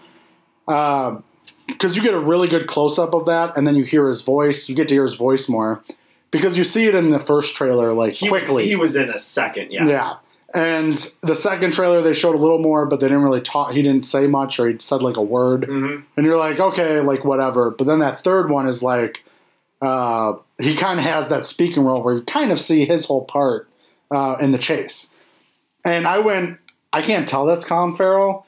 [0.65, 4.21] Because you get a really good close up of that, and then you hear his
[4.21, 4.67] voice.
[4.69, 5.83] You get to hear his voice more
[6.31, 8.67] because you see it in the first trailer like he was, quickly.
[8.67, 9.71] he was in a second.
[9.71, 9.85] Yeah.
[9.87, 10.15] Yeah.
[10.53, 13.71] And the second trailer, they showed a little more, but they didn't really talk.
[13.73, 16.03] He didn't say much, or he said like a word, Mhm.
[16.17, 17.69] and you're like, okay, like whatever.
[17.69, 19.23] But then that third one is like,
[19.81, 23.23] uh, he kind of has that speaking role where you kind of see his whole
[23.23, 23.69] part
[24.11, 25.07] uh, in the chase.
[25.85, 26.59] And I went,
[26.91, 28.45] I can't tell that's Colin Farrell,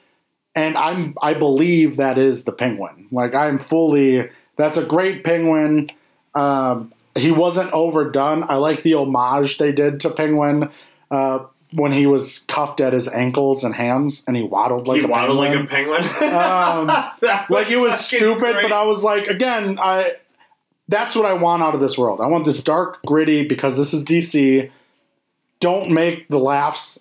[0.55, 3.07] and I'm I believe that is the Penguin.
[3.11, 5.91] Like I'm fully, that's a great Penguin.
[6.35, 8.43] Um, he wasn't overdone.
[8.43, 10.69] I like the homage they did to Penguin.
[11.09, 15.05] Uh, when he was cuffed at his ankles and hands, and he waddled like he
[15.05, 15.91] a waddled penguin.
[15.91, 16.33] like a penguin.
[16.33, 16.87] Um,
[17.49, 18.61] like it was stupid, great.
[18.61, 20.15] but I was like, again, I
[20.91, 22.21] that's what I want out of this world.
[22.21, 24.69] I want this dark, gritty because this is DC.
[25.59, 26.99] Don't make the laughs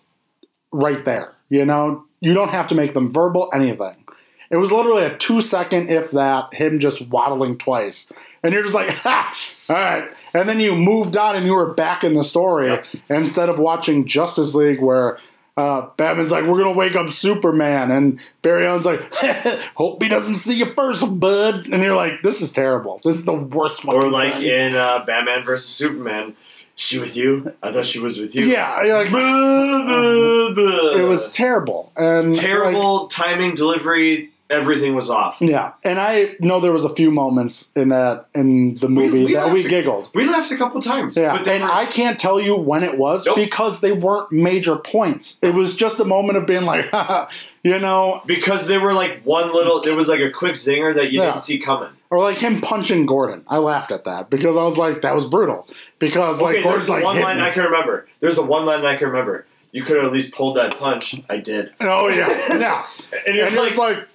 [0.73, 1.35] right there.
[1.49, 4.05] You know, you don't have to make them verbal, anything.
[4.51, 8.13] It was literally a two second, if that, him just waddling twice.
[8.43, 9.35] And you're just like, ha!
[9.69, 10.11] All right.
[10.35, 12.87] And then you moved on and you were back in the story Yep.
[13.09, 15.19] instead of watching Justice League where
[15.61, 17.91] uh, Batman's like, we're to wake up Superman.
[17.91, 19.01] And Barry Allen's like,
[19.75, 21.67] hope he doesn't see you first, bud.
[21.67, 23.01] And you're like, this is terrible.
[23.05, 26.35] This is the worst or like in uh, Batman versus Superman,
[26.77, 27.53] She with you?
[27.63, 28.47] I thought she was with you.
[28.47, 34.31] Yeah, you're like, it it was terrible and like, terrible timing, delivery.
[34.51, 35.37] Everything was off.
[35.41, 39.35] yeah, and I know there was a few moments in that in the movie we
[39.35, 40.11] that we laughed- giggled.
[40.15, 41.17] We laughed a couple times.
[41.17, 43.37] Yeah, and were- I can't tell you when it was Nope.
[43.37, 45.37] because they weren't major points.
[45.41, 46.87] It was just a moment of being like,
[47.63, 49.81] you know, because they were like one little.
[49.81, 51.27] There was like a quick zinger that you Yeah.
[51.33, 51.91] didn't see coming.
[52.11, 53.45] or like him punching Gordon.
[53.47, 55.69] I laughed at that because I was like, that was brutal.
[56.01, 57.43] Because like Gordon's there's like, one line me.
[57.45, 58.09] I can remember.
[58.19, 59.47] There's a one line I can remember.
[59.71, 61.15] You could have at least pulled that punch.
[61.31, 61.71] I did.
[61.81, 62.27] oh yeah,
[62.59, 62.87] yeah,
[63.25, 64.09] And you're and like, it's like.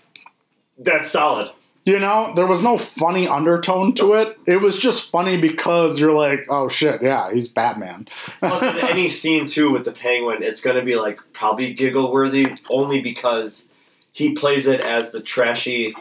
[0.78, 1.52] That's solid.
[1.86, 4.40] You know, there was no funny undertone to it.
[4.48, 8.08] It was just funny because you're like, oh shit, yeah, he's Batman.
[8.40, 12.12] Plus, in any scene too with the penguin, it's going to be like probably giggle
[12.12, 13.68] worthy only because
[14.14, 15.94] he plays it as the trashy,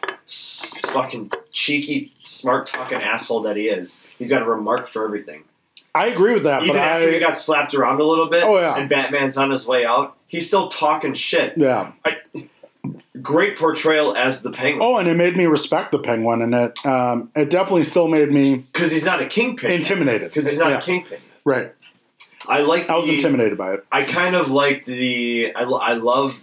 [0.93, 4.01] fucking cheeky, smart talking asshole that he is.
[4.19, 5.45] He's got a remark for everything.
[5.95, 8.77] I agree with that, Even after he got slapped around a little bit, Oh, yeah.
[8.77, 11.53] and Batman's on his way out, he's still talking shit.
[11.59, 11.93] yeah.
[13.23, 16.85] Great portrayal as the penguin Oh, and it made me respect the penguin, and it
[16.85, 19.71] um, it definitely still made me because he's not a kingpin.
[19.71, 20.31] intimidated.
[20.31, 21.21] Because he's not Yeah, a kingpin.
[21.45, 21.73] right.
[22.47, 22.91] I like.
[22.91, 23.87] I was the- intimidated by it.
[23.93, 25.53] I kind of liked the.
[25.55, 26.43] I, I love.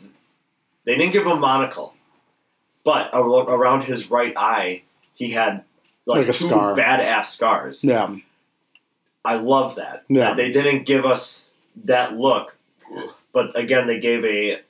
[0.86, 1.94] They didn't give him a monocle,
[2.86, 4.84] but around his right eye,
[5.16, 5.64] he had
[6.06, 6.74] like, Like a two scar.
[6.76, 7.84] badass scars.
[7.84, 8.16] Yeah,
[9.26, 10.06] I love that.
[10.08, 10.30] Yeah.
[10.30, 11.46] That They didn't give us
[11.84, 12.56] that look,
[13.34, 14.62] but again, they gave a.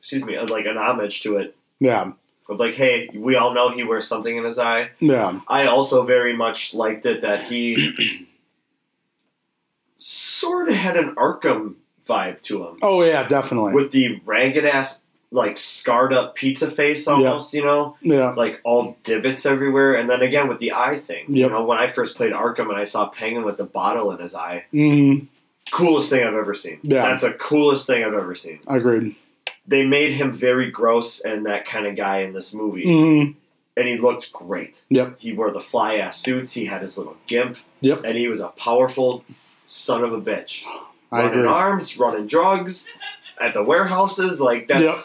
[0.00, 1.56] Excuse me, like an homage to it.
[1.80, 2.12] yeah,
[2.48, 4.90] Of like, hey, we all know he wears something in his eye.
[5.00, 8.26] yeah, I also very much liked it that he
[9.96, 11.74] sort of had an Arkham
[12.08, 12.78] vibe to him.
[12.82, 13.72] oh yeah, definitely.
[13.74, 15.00] with the ragged ass
[15.32, 20.22] like scarred up pizza face almost you know yeah, like all divots everywhere and then
[20.22, 23.08] again with the eye thing you know when i first played arkham and i saw
[23.08, 25.16] penguin with the bottle in his eye hmm
[25.72, 27.02] coolest thing i've ever seen Yeah.
[27.08, 29.16] that's the coolest thing i've ever seen I agreed.
[29.68, 33.30] They made him very gross and that kind of guy in this movie hmm
[33.78, 35.16] and he looked great Yep.
[35.18, 38.02] he wore the fly ass suits he had his little gimp Yep.
[38.04, 39.24] and he was a powerful
[39.66, 40.62] son of a bitch
[41.12, 41.48] I running agree.
[41.48, 42.86] arms, running drugs
[43.40, 44.40] at the warehouses.
[44.40, 44.96] Like that's Yep.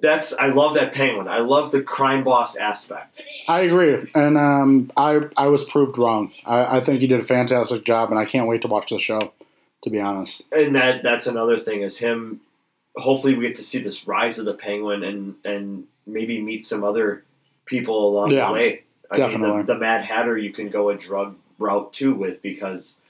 [0.00, 1.28] that's I love that penguin.
[1.28, 3.22] I love the crime boss aspect.
[3.48, 6.32] I agree, and um, I I was proved wrong.
[6.46, 8.98] I, I think he did a fantastic job, and I can't wait to watch the
[8.98, 9.32] show.
[9.84, 12.40] To be honest, And that that's another thing is him.
[12.98, 16.84] Hopefully, we get to see this rise of the penguin and and maybe meet some
[16.84, 17.24] other
[17.66, 18.82] people along Yeah, the way.
[19.10, 19.48] I definitely.
[19.56, 23.00] mean, the, the Mad Hatter you can go a drug route too with because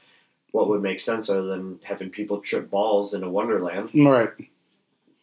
[0.52, 4.30] what would make sense other than having people trip balls in a Wonderland right,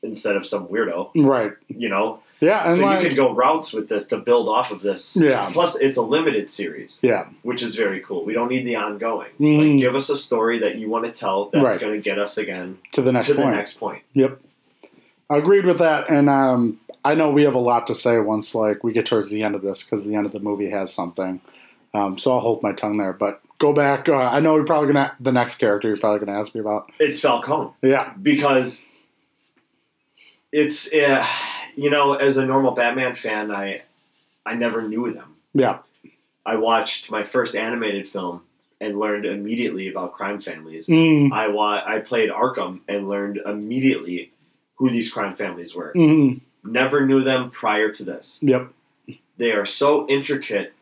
[0.03, 2.19] instead of some weirdo, right, you know?
[2.39, 5.15] yeah, and so like, you could go routes with this to build off of this.
[5.17, 5.49] Yeah.
[5.51, 8.23] Plus, it's a limited series, yeah, which is very cool.
[8.23, 9.31] We don't need the ongoing.
[9.39, 9.57] Mhm.
[9.73, 11.79] Like, give us a story that you want to tell that's Right.
[11.79, 13.55] going to get us again to the next to the point.
[13.55, 14.03] next point.
[14.13, 14.39] Yep,
[15.29, 18.83] agreed with that, and um, I know we have a lot to say once like
[18.83, 21.41] we get towards the end of this because the end of the movie has something.
[21.93, 24.09] Um, so I'll hold my tongue there, but go back.
[24.09, 26.91] Uh, I know you're probably gonna the next character you're probably gonna ask me about.
[26.99, 28.87] It's Falcone Yeah, because
[30.51, 31.25] it's uh,
[31.75, 33.81] you know as a normal Batman fan, I
[34.45, 35.35] I never knew them.
[35.53, 35.79] yeah,
[36.45, 38.41] I watched my first animated film
[38.81, 40.87] and learned immediately about crime families.
[40.87, 44.31] mm, I wa- I played Arkham and learned immediately
[44.75, 45.93] who these crime families were.
[45.95, 48.39] mm, Never knew them prior to this.
[48.41, 48.69] yep,
[49.37, 50.73] They are so intricate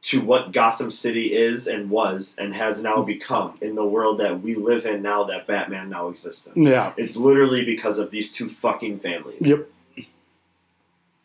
[0.00, 4.40] to what Gotham City is and was and has now become in the world that
[4.42, 6.62] we live in now that Batman now exists in.
[6.66, 9.40] yeah, It's literally because of these two fucking families.
[9.40, 9.68] yep,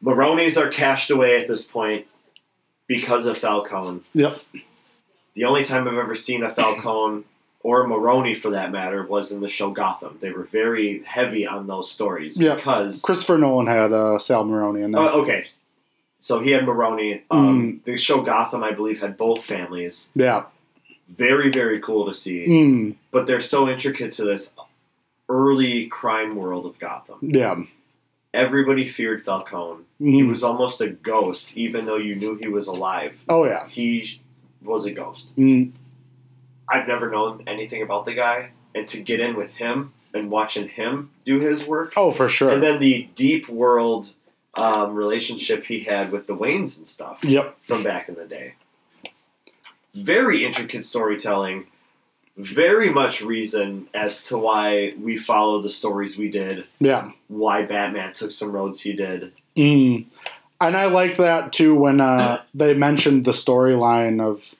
[0.04, 2.06] Maronis are cashed away at this point
[2.88, 4.02] because of Falcone.
[4.13, 4.39] yep,
[5.36, 7.24] The only time I've ever seen a Falcone
[7.63, 10.17] or Maroni for that matter was in the show Gotham.
[10.21, 12.56] They were very heavy on those stories Yeah.
[12.56, 15.02] because Christopher Nolan had uh, Sal Maroni in there.
[15.02, 15.47] Oh, okay.
[16.19, 17.23] So he had Maroni.
[17.32, 17.36] Mm.
[17.38, 20.10] Um, The show Gotham, I believe, had both families.
[20.13, 20.43] yeah,
[21.10, 22.45] Very, very cool to see.
[22.47, 24.54] mm, But they're so intricate to this
[25.30, 27.17] early crime world of Gotham.
[27.21, 27.56] yeah.
[28.34, 29.84] Everybody feared Falcone.
[29.99, 30.28] He mhm.
[30.30, 33.15] was almost a ghost, even though you knew he was alive.
[33.30, 33.67] Oh yeah.
[33.67, 34.19] He
[34.63, 35.30] was a ghost.
[36.69, 40.67] I've never known anything about the guy, and to get in with him and watching
[40.67, 42.52] him do his work, oh, for sure.
[42.52, 44.12] and then the deep world
[44.56, 47.23] um, relationship he had with the Waynes and stuff.
[47.23, 47.58] yep.
[47.65, 48.54] from back in the day.
[49.95, 51.67] Very intricate storytelling,
[52.38, 57.12] very much reason as to why we follow the stories we did, Yeah.
[57.28, 59.34] why Batman took some roads he did.
[59.56, 60.06] Mm.
[60.62, 64.54] And I like that too when uh, they mentioned the storyline of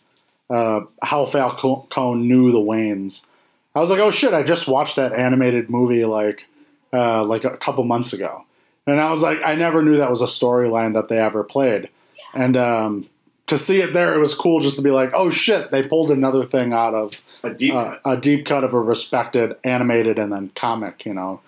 [0.54, 3.26] uh, how Falcone knew the Waynes.
[3.74, 4.34] I was like, oh shit!
[4.34, 6.46] I just watched that animated movie like
[6.94, 8.46] uh, like a couple months ago,
[8.86, 11.90] and I was like, I never knew that was a storyline that they ever played,
[12.36, 13.10] and um,
[13.48, 15.72] to see it there, it was cool just to be like, oh shit!
[15.72, 18.02] They pulled another thing out of A deep uh, cut.
[18.06, 21.42] a deep cut of a respected animated and then comic, you know,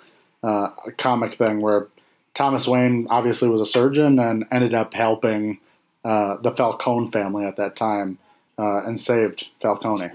[0.43, 1.89] uh, a comic thing where
[2.33, 5.59] Thomas Wayne obviously was a surgeon and ended up helping
[6.03, 8.17] uh, the Falcone family at that time
[8.57, 10.11] uh, and saved Falcone.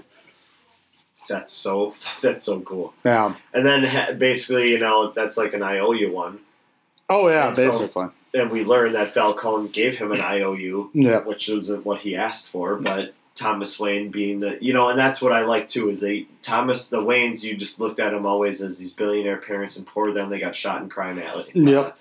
[1.29, 2.93] That's so that's so cool.
[3.05, 3.35] Yeah.
[3.53, 6.39] And then ha- basically, you know, that's like an IOU one,
[7.09, 8.07] Oh yeah, And so- basically.
[8.33, 11.19] and we learned that Falcone gave him an IOU, Yeah.
[11.23, 13.13] which isn't what he asked for, but.
[13.33, 16.89] Thomas Wayne being the you know, and that's what I like too is they Thomas
[16.89, 17.41] the Waynes.
[17.41, 20.53] You just looked at them always as these billionaire parents, and poor them they got
[20.53, 21.49] shot in crime alley.
[21.53, 21.97] Yep.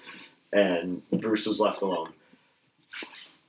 [0.52, 2.08] and Bruce was left alone.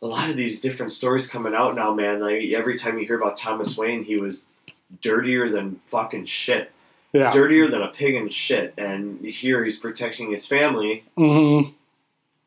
[0.02, 2.20] A lot of these different stories coming out now, man.
[2.20, 4.46] Like every time you hear about Thomas Wayne, he was
[5.02, 6.72] dirtier than fucking shit,
[7.14, 7.32] Yeah.
[7.32, 8.74] dirtier than a pig in shit.
[8.78, 11.62] And here he's protecting his family, hmm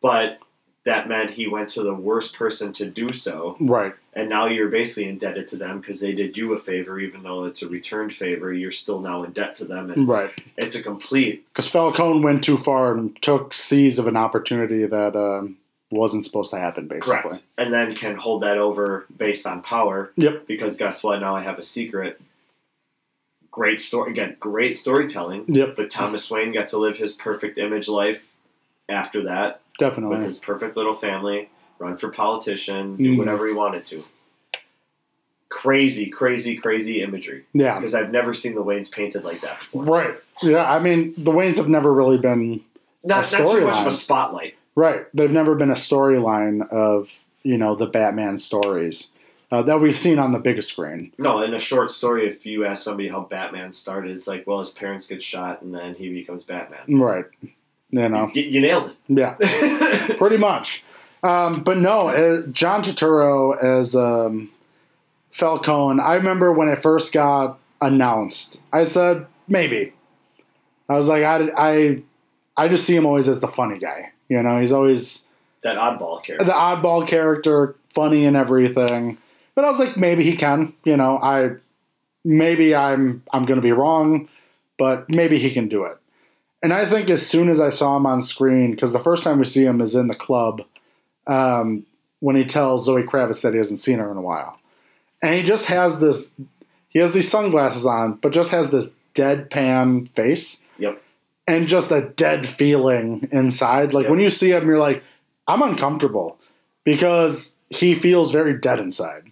[0.02, 0.38] but
[0.84, 3.56] that meant he went to the worst person to do so.
[3.58, 3.94] Right.
[4.12, 7.44] And now you're basically indebted to them because they did you a favor, even though
[7.46, 8.52] it's a returned favor.
[8.52, 10.30] You're still now in debt to them, and Right.
[10.58, 15.16] it's a complete Because Falcone went too far and took seize of an opportunity that
[15.16, 15.56] um,
[15.90, 16.88] wasn't supposed to happen.
[16.88, 17.20] Basically.
[17.20, 17.44] correct.
[17.58, 20.12] And then can hold that over based on power.
[20.16, 20.46] Yep.
[20.46, 21.20] because guess what?
[21.20, 22.20] Now I have a secret.
[23.50, 24.36] Great story again.
[24.40, 25.44] Great storytelling.
[25.48, 25.76] Yep.
[25.76, 28.22] But Thomas Wayne got to live his perfect image life
[28.88, 30.16] after that Definitely.
[30.16, 33.18] with his perfect little family, run for politician, do mm-hmm.
[33.18, 34.04] whatever he wanted to.
[35.48, 37.44] Crazy, crazy, crazy imagery.
[37.52, 37.78] Yeah.
[37.78, 39.84] Because I've never seen the Waynes painted like that before.
[39.84, 40.14] Right.
[40.42, 40.68] Yeah.
[40.68, 42.60] I mean, the Waynes have never really been
[43.04, 44.56] Not, not too much of a spotlight.
[44.74, 45.06] Right.
[45.14, 47.10] They've never been a storyline of
[47.42, 49.10] you know the Batman stories
[49.54, 51.12] uh, that we've seen on the biggest screen.
[51.16, 54.58] No, in a short story, if you ask somebody how Batman started, it's like, well,
[54.58, 56.98] his parents get shot and then he becomes Batman.
[57.00, 57.26] Right.
[57.90, 58.30] You know.
[58.34, 58.96] You, you nailed it.
[59.08, 60.16] Yeah.
[60.16, 60.82] Pretty much.
[61.22, 64.50] Um, but no, uh, John Turturro as um,
[65.30, 66.00] Falcone.
[66.00, 68.60] I remember when it first got announced.
[68.72, 69.92] I said maybe.
[70.88, 72.02] I was like, I, I,
[72.56, 74.10] I just see him always as the funny guy.
[74.28, 75.24] You know, he's always
[75.62, 76.44] that oddball character.
[76.44, 79.18] the oddball character, funny and everything.
[79.54, 80.74] But I was like, maybe he can.
[80.84, 81.56] You know, I
[82.24, 84.28] maybe I'm I'm going to be wrong,
[84.78, 85.96] but maybe he can do it.
[86.62, 89.38] And I think as soon as I saw him on screen, because the first time
[89.38, 90.62] we see him is in the club,
[91.26, 91.84] um,
[92.20, 94.58] when he tells Zoe Kravitz that he hasn't seen her in a while,
[95.22, 96.30] and he just has this,
[96.88, 100.62] he has these sunglasses on, but just has this deadpan face.
[100.78, 101.02] Yep.
[101.46, 103.92] And just a dead feeling inside.
[103.92, 104.10] Like Yep.
[104.10, 105.02] when you see him, you're like,
[105.46, 106.38] I'm uncomfortable
[106.84, 109.24] because he feels very dead inside.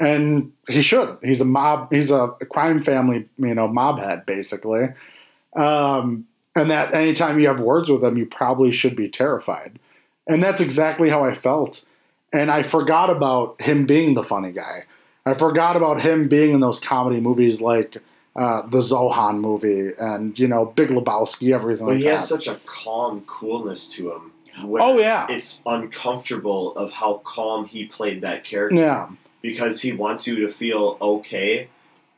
[0.00, 1.18] And he should.
[1.22, 1.92] He's a mob.
[1.92, 4.88] He's a crime family, you know, mob head basically.
[5.54, 9.78] Um, and that anytime you have words with him, you probably should be terrified.
[10.26, 11.84] And that's exactly how I felt.
[12.32, 14.84] And I forgot about him being the funny guy.
[15.26, 17.98] I forgot about him being in those comedy movies like
[18.34, 22.46] uh, the Zohan movie and you know Big Lebowski, everything But like he has such
[22.48, 24.32] a calm coolness to him.
[24.64, 29.08] Oh yeah, It's uncomfortable of how calm he played that character yeah,
[29.40, 31.68] because he wants you to feel okay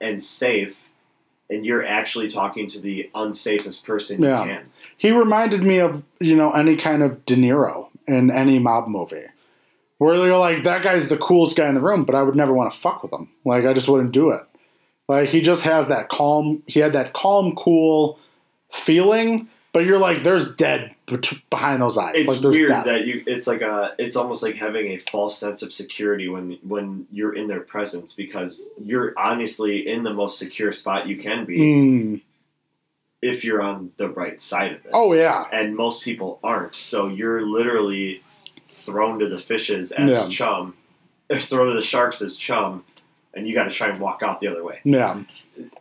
[0.01, 0.77] and safe,
[1.49, 4.43] and you're actually talking to the unsafest person Yeah.
[4.45, 4.67] you can.
[4.97, 9.27] he reminded me of you know any kind of De Niro in any mob movie,
[9.99, 12.53] where you're like that guy's the coolest guy in the room, but I would never
[12.53, 13.31] want to fuck with him.
[13.45, 14.41] Like I just wouldn't do it.
[15.09, 16.63] Like he just has that calm.
[16.67, 18.19] He had that calm, cool
[18.73, 20.95] feeling, but you're like, there's dead
[21.51, 22.15] behind those eyes.
[22.17, 22.87] It's like there's weird death.
[22.87, 23.23] that you.
[23.27, 23.95] It's like a.
[23.99, 28.15] It's almost like having a false sense of security when when you're in their presence
[28.15, 32.21] because you're honestly in the most secure spot you can be Mm.
[33.21, 34.91] if you're on the right side of it.
[34.95, 36.75] Oh yeah, and most people aren't.
[36.75, 38.23] So you're literally
[38.85, 40.29] thrown to the fishes as Yeah.
[40.29, 40.75] chum,
[41.41, 42.85] thrown to the sharks as chum,
[43.37, 44.81] and you got to try and walk out the other way.
[44.85, 45.23] yeah,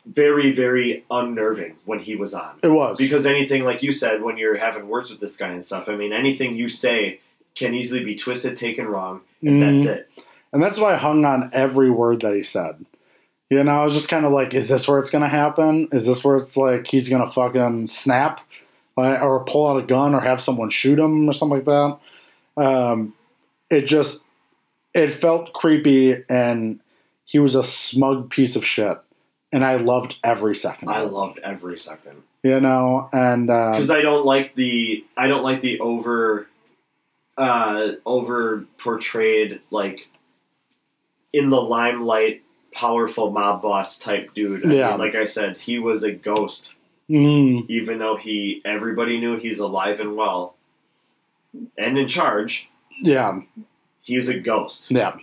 [0.05, 2.55] Very, very unnerving when he was on.
[2.63, 2.97] it was.
[2.97, 5.95] Because anything, like you said, when you're having words with this guy and stuff, I
[5.95, 7.19] mean, anything you say
[7.55, 9.87] can easily be twisted, taken wrong, and that's Mhm.
[9.87, 10.09] it.
[10.51, 12.85] And that's why I hung on every word that he said.
[13.49, 15.87] You know, I was just kind of like, is this where it's going to happen?
[15.91, 18.39] Is this where it's like he's going to fucking snap
[18.97, 22.63] Like, or pull out a gun or have someone shoot him or something like that?
[22.63, 23.13] Um,
[23.71, 24.23] it just,
[24.93, 26.79] it felt creepy and
[27.25, 28.97] he was a smug piece of shit.
[29.51, 30.89] And I loved every second.
[30.89, 35.27] of I loved every second You know, and uh, because I don't like the I
[35.27, 36.47] don't like the over,
[37.37, 40.07] uh, over portrayed like
[41.31, 42.41] in the limelight
[42.73, 44.65] powerful mob boss type dude.
[44.65, 44.89] I Yeah.
[44.91, 46.73] mean, like I said, he was a ghost,
[47.09, 50.55] Mm, even though he everybody knew he's alive and well
[51.77, 52.67] and in charge.
[53.01, 53.39] yeah,
[54.01, 54.89] He's a ghost.
[54.89, 55.15] yeah,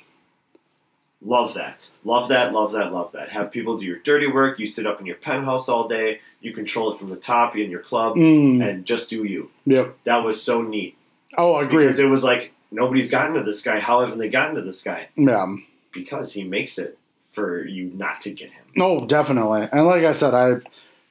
[1.22, 1.86] Love that.
[2.04, 2.52] Love that.
[2.52, 2.92] Love that.
[2.92, 3.28] Love that.
[3.28, 4.58] Have people do your dirty work.
[4.58, 6.20] You sit up in your penthouse all day.
[6.40, 9.50] You control it from the top in your club, mm, and just do you.
[9.66, 9.96] yep.
[10.04, 10.96] That was so neat
[11.36, 11.84] Oh, I agree.
[11.84, 13.78] because it was like nobody's gotten to this guy.
[13.80, 15.08] How haven't they gotten to this guy?
[15.16, 15.54] Yeah.
[15.92, 16.96] Because he makes it
[17.32, 18.64] for you not to get him.
[18.74, 19.68] No, definitely.
[19.70, 20.60] And like I said, I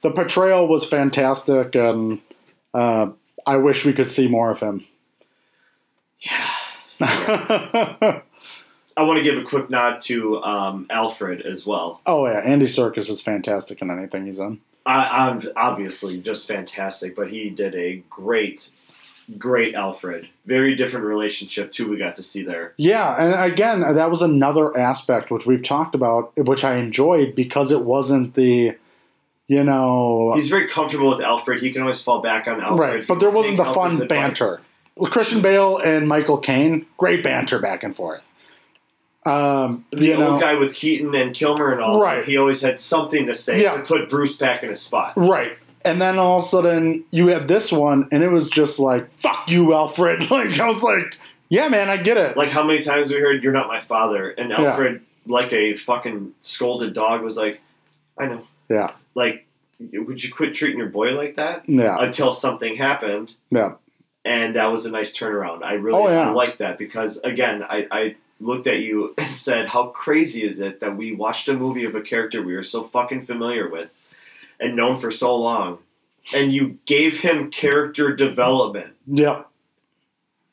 [0.00, 2.20] the portrayal was fantastic, and
[2.74, 3.10] uh,
[3.46, 4.84] I wish we could see more of him.
[6.98, 8.20] Yeah.
[9.00, 12.02] I want to give a quick nod to um, Alfred as well.
[12.04, 14.60] oh yeah, Andy Serkis is fantastic in anything he's in.
[14.84, 18.68] I, I'm obviously just fantastic, but he did a great,
[19.38, 20.28] great Alfred.
[20.44, 21.88] Very different relationship too.
[21.88, 22.74] We got to see there.
[22.76, 27.70] Yeah, and again, that was another aspect which we've talked about, which I enjoyed because
[27.72, 28.76] it wasn't the,
[29.48, 31.62] you know, He's very comfortable with Alfred.
[31.62, 32.78] He can always fall back on Alfred.
[32.80, 34.08] right, but there wasn't the take fun advice.
[34.08, 34.60] banter.
[34.96, 38.26] Well, Christian Bale and Michael Caine, great banter back and forth.
[39.26, 42.00] Um, The old know, guy with Keaton and Kilmer and all.
[42.00, 42.24] Right.
[42.24, 43.76] He always had something to say Yeah.
[43.76, 45.12] to put Bruce back in his spot.
[45.16, 45.52] Right.
[45.84, 49.14] And then all of a sudden you had this one, and it was just like,
[49.18, 50.20] fuck you, Alfred.
[50.30, 51.16] Like, I was like,
[51.48, 52.36] yeah, man, I get it.
[52.36, 54.62] Like how many times we heard "You're not my father," and Yeah.
[54.70, 57.60] Alfred, like a fucking scolded dog, was like,
[58.18, 58.92] "I know." Yeah.
[59.16, 59.46] Like,
[59.92, 61.68] would you quit treating your boy like that?
[61.68, 61.96] Yeah.
[61.98, 63.72] Until something happened, Yeah.
[64.24, 65.62] and that was a nice turnaround.
[65.64, 66.30] I really Oh, yeah.
[66.30, 70.80] like that because again, I, I looked at you and said, "How crazy is it
[70.80, 73.90] that we watched a movie of a character we were so fucking familiar with
[74.58, 75.78] and known for so long,
[76.34, 79.48] and you gave him character development, Yep.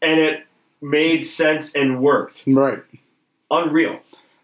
[0.02, 0.46] and it
[0.82, 2.44] made sense and worked.
[2.48, 2.80] Right.
[3.52, 4.00] Unreal."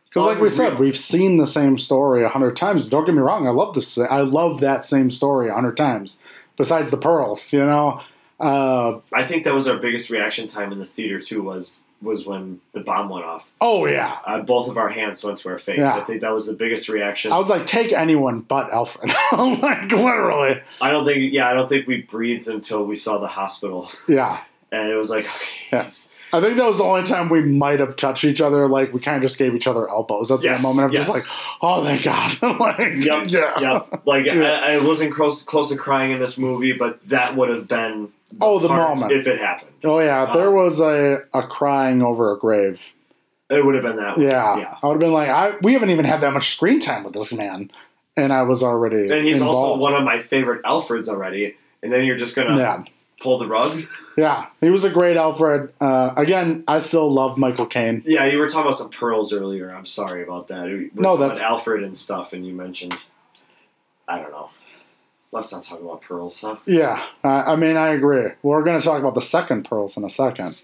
[0.10, 2.88] Because, like we said, we've seen the same story a hundred times.
[2.88, 3.98] Don't get me wrong, I love this.
[3.98, 6.20] I love that same story a hundred times.
[6.56, 8.00] Besides the pearls, you know.
[8.40, 11.42] Uh, I think that was our biggest reaction time in the theater too.
[11.42, 13.46] Was was when the bomb went off.
[13.62, 15.80] oh yeah, Uh, both of our hands went to our face.
[15.80, 15.96] Yeah.
[15.96, 17.32] I think that was the biggest reaction.
[17.32, 19.10] I was like, take anyone but Alfred.
[19.32, 23.28] like literally, I don't think, yeah, I don't think we breathed until we saw the
[23.28, 24.42] hospital, yeah.
[24.72, 25.36] and it was like, okay,
[25.72, 25.90] Yeah.
[26.36, 28.68] I think that was the only time we might have touched each other.
[28.68, 30.88] Like we kind of just gave each other elbows at Yes, that moment.
[30.88, 31.28] of just yes.
[31.28, 32.42] like, oh, thank God.
[32.60, 34.42] like, Yep, yeah, yeah, like Yeah.
[34.64, 38.12] I, I wasn't close close to crying in this movie, but that would have been
[38.42, 39.12] Oh, the moment.
[39.12, 39.72] if it happened.
[39.84, 42.80] Oh yeah, if there Um, was a, a crying over a grave.
[43.50, 44.18] It would have been that.
[44.18, 44.78] Yeah, yeah.
[44.82, 47.14] I would have been like, I we haven't even had that much screen time with
[47.14, 47.70] this man,
[48.18, 49.12] and I was already.
[49.12, 51.56] And he's also one of my favorite Alfreds already.
[51.84, 52.84] And then you're just gonna Yeah,
[53.22, 53.84] pull the rug.
[54.18, 55.74] yeah, he was a great Alfred.
[55.82, 58.02] Uh, again, I still love Michael Caine.
[58.06, 59.70] Yeah, you were talking about some pearls earlier.
[59.70, 60.64] I'm sorry about that.
[60.66, 62.96] We were No, talking that's- about Alfred and stuff, and you mentioned,
[64.08, 64.50] I don't know.
[65.34, 66.58] Let's not talk about pearls, huh?
[66.68, 68.30] Yeah, I I mean, I agree.
[68.44, 70.64] We're going to talk about the second pearls in a second.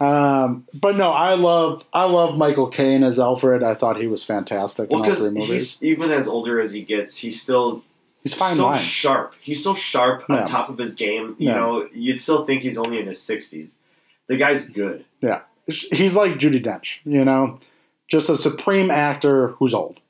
[0.00, 3.62] Um, but no, I love I love Michael Caine as Alfred.
[3.62, 5.78] I thought he was fantastic Well, in all three because movies.
[5.78, 7.82] he's even as older as he gets, he's still
[8.22, 8.80] He's fine so line.
[8.80, 9.34] sharp.
[9.40, 10.36] He's so sharp Yeah.
[10.40, 11.36] on top of his game.
[11.38, 11.54] You Yeah.
[11.54, 13.76] know, you'd still think he's only in his sixties.
[14.26, 15.04] The guy's good.
[15.20, 17.60] Yeah, he's like Judi Dench, you know,
[18.08, 20.00] just a supreme actor who's old.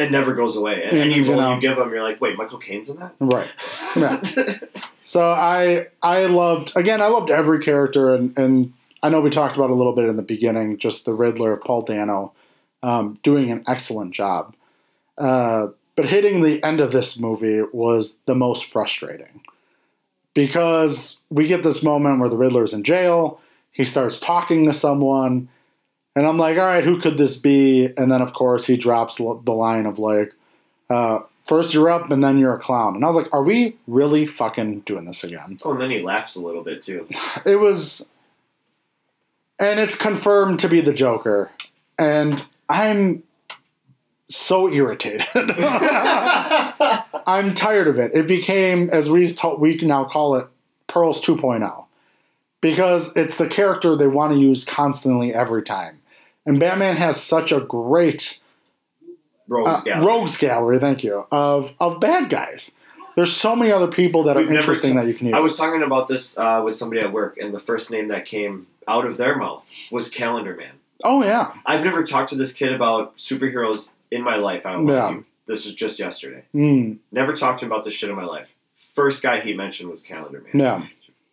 [0.00, 0.82] And never goes away.
[0.84, 1.54] And Yeah, any you know.
[1.54, 3.14] you give them, you're like, wait, Michael Caine's in that?
[3.20, 3.50] Right.
[3.96, 4.22] Yeah.
[5.02, 8.72] So I I loved again I loved every character and and
[9.02, 11.62] I know we talked about a little bit in the beginning just the Riddler of
[11.62, 12.32] Paul Dano
[12.84, 14.54] um, doing an excellent job,
[15.18, 19.40] uh, but hitting the end of this movie was the most frustrating
[20.32, 23.40] because we get this moment where the Riddler's in jail
[23.72, 25.48] he starts talking to someone
[26.16, 29.16] and I'm like all right who could this be and then of course he drops
[29.16, 30.34] the line of like.
[30.88, 32.94] Uh, First you're up and then you're a clown.
[32.94, 35.58] And I was like, are we really fucking doing this again?
[35.64, 37.08] oh, and then he laughs a little bit too.
[37.44, 38.08] It was.
[39.58, 41.50] And it's confirmed to be the Joker.
[41.98, 43.24] And I'm
[44.28, 45.26] so irritated.
[45.34, 45.44] I'm
[47.54, 48.14] tired of it.
[48.14, 50.46] It became, as we, ta- we now call it,
[50.86, 51.84] Pearls 2.0.
[52.60, 55.99] Because it's the character they want to use constantly every time.
[56.46, 58.38] And Batman has such a great
[59.48, 60.06] Rogues uh, Gallery.
[60.06, 62.70] rogues gallery, thank you, of of bad guys.
[63.16, 65.34] There's so many other people that We've are interesting seen- that you can use.
[65.34, 68.24] I was talking about this uh, with somebody at work, and the first name that
[68.26, 70.72] came out of their mouth was Calendar Man.
[71.04, 74.64] oh yeah, I've never talked to this kid about superheroes in my life.
[74.66, 75.10] I don't Yeah.
[75.10, 75.24] you.
[75.46, 76.44] This was just yesterday.
[76.54, 78.48] mm, Never talked to him about this shit in my life.
[78.94, 80.60] First guy he mentioned was Calendar Man.
[80.62, 80.86] yeah,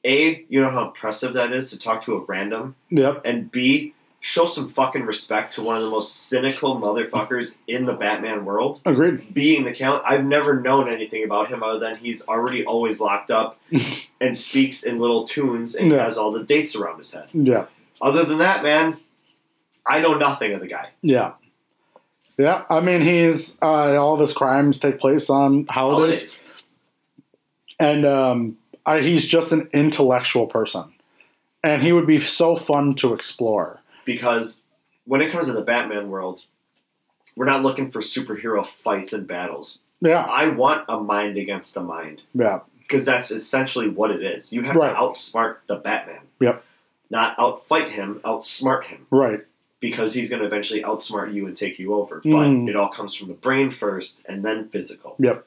[0.03, 3.93] A, you know how impressive that is to talk to a random, yep, and B,
[4.29, 8.81] show some fucking respect to one of the most cynical motherfuckers in the Batman world.
[8.85, 9.33] Agreed.
[9.33, 13.31] Being the count, I've never known anything about him other than he's already always locked
[13.31, 13.57] up
[14.21, 16.03] and speaks in little tunes and Yeah.
[16.03, 17.29] has all the dates around his head.
[17.31, 17.67] Yeah.
[18.01, 18.97] Other than that, man,
[19.85, 20.89] I know nothing of the guy.
[21.01, 21.33] Yeah.
[22.37, 22.65] Yeah.
[22.69, 26.39] I mean, he's uh, all of his crimes take place on holidays, Holidays.
[27.79, 30.93] and um, I, he's just an intellectual person,
[31.63, 33.79] and he would be so fun to explore.
[34.07, 34.63] Because
[35.05, 36.43] when it comes to the Batman world,
[37.35, 39.77] we're not looking for superhero fights and battles.
[40.01, 40.21] Yeah.
[40.23, 42.23] I want a mind against a mind.
[42.33, 42.61] Yeah.
[42.79, 44.53] because that's essentially what it is.
[44.53, 44.91] You have Right.
[44.93, 46.21] to outsmart the Batman.
[46.39, 46.63] Yep.
[47.09, 49.41] Not outfight him, outsmart him, Right.
[49.81, 52.21] because he's going to eventually outsmart you and take you over.
[52.21, 52.65] Mm.
[52.65, 55.15] But it all comes from the brain first, and then physical.
[55.19, 55.45] Yep.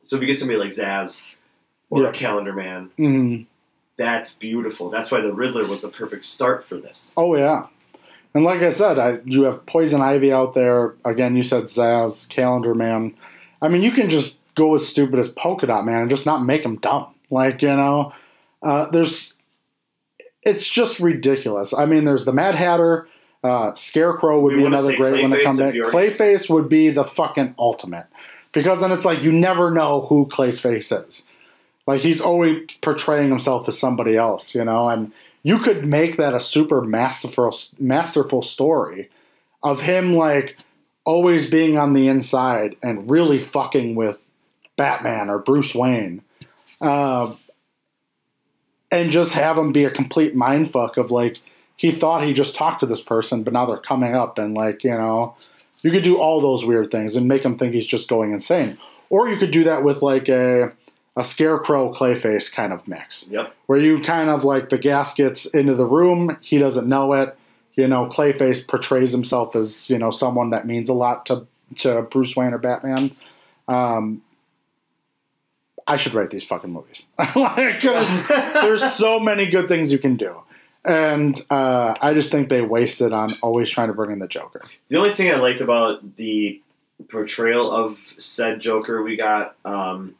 [0.00, 1.20] So if you get somebody like Zsasz
[1.90, 2.14] or Yep.
[2.14, 3.44] Calendar Man, Mm.
[3.98, 4.90] That's beautiful.
[4.90, 7.12] That's why the Riddler was the perfect start for this.
[7.16, 7.66] Oh yeah.
[8.32, 10.94] And like I said, I, you have Poison Ivy out there.
[11.04, 13.14] Again, you said Zsasz, Calendar Man.
[13.60, 16.44] I mean, you can just go as stupid as Polka Dot Man and just not
[16.44, 17.12] make him dumb.
[17.30, 18.12] Like you know,
[18.62, 19.34] uh, there's.
[20.42, 21.74] It's just ridiculous.
[21.74, 23.08] I mean, there's the Mad Hatter.
[23.42, 25.74] Uh, Scarecrow would We be another great one to come back.
[25.74, 28.06] Clayface would be the fucking ultimate
[28.52, 31.26] because then it's like you never know who Clayface is.
[31.88, 35.10] Like he's always portraying himself as somebody else, you know, and
[35.42, 39.08] you could make that a super masterful masterful story
[39.62, 40.58] of him like
[41.06, 44.18] always being on the inside and really fucking with
[44.76, 46.20] Batman or Bruce Wayne.
[46.78, 47.34] Uh,
[48.90, 51.40] and just have him be a complete mind fuck of like
[51.76, 54.84] he thought he just talked to this person, but now they're coming up and like,
[54.84, 55.34] you know,
[55.80, 58.76] you could do all those weird things and make him think he's just going insane.
[59.08, 60.74] Or you could do that with like a
[61.18, 63.52] a scarecrow clayface kind of mix Yep.
[63.66, 67.36] where you kind of like the gas gets into the room, he doesn't know it.
[67.74, 71.46] You know, Clayface portrays himself as you know someone that means a lot to
[71.78, 73.14] to Bruce Wayne or Batman.
[73.68, 74.22] Um,
[75.86, 77.06] I should write these fucking movies.
[77.36, 80.40] Like, there's so many good things you can do,
[80.84, 84.60] and uh, I just think they wasted on always trying to bring in the Joker.
[84.88, 86.60] The only thing I liked about the
[87.08, 90.14] portrayal of said Joker we got, um,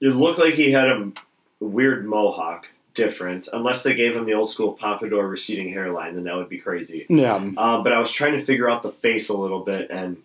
[0.00, 1.12] it looked like he had a
[1.60, 3.48] weird mohawk, different.
[3.52, 7.06] Unless they gave him the old school pompadour receding hairline, then that would be crazy.
[7.08, 10.18] Yeah, Uh, but I was trying to figure out the face a little bit, and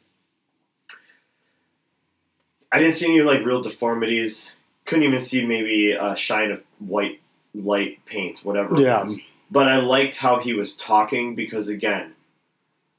[2.72, 4.52] I didn't see any like real deformities.
[4.86, 7.22] Couldn't even see maybe a shine of white
[7.54, 8.80] light paint, whatever.
[8.80, 9.02] Yeah.
[9.02, 9.20] It was.
[9.52, 12.14] But I liked how he was talking because again,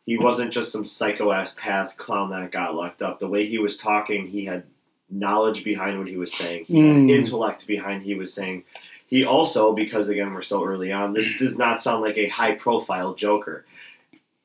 [0.06, 3.18] he wasn't just some psycho ass path clown that got locked up.
[3.18, 4.62] The way he was talking, he had
[5.10, 6.64] knowledge behind what he was saying.
[6.66, 7.08] He Mm.
[7.08, 8.64] had intellect behind he was saying.
[9.06, 12.54] He also, because again we're so early on, this does not sound like a high
[12.54, 13.64] profile Joker.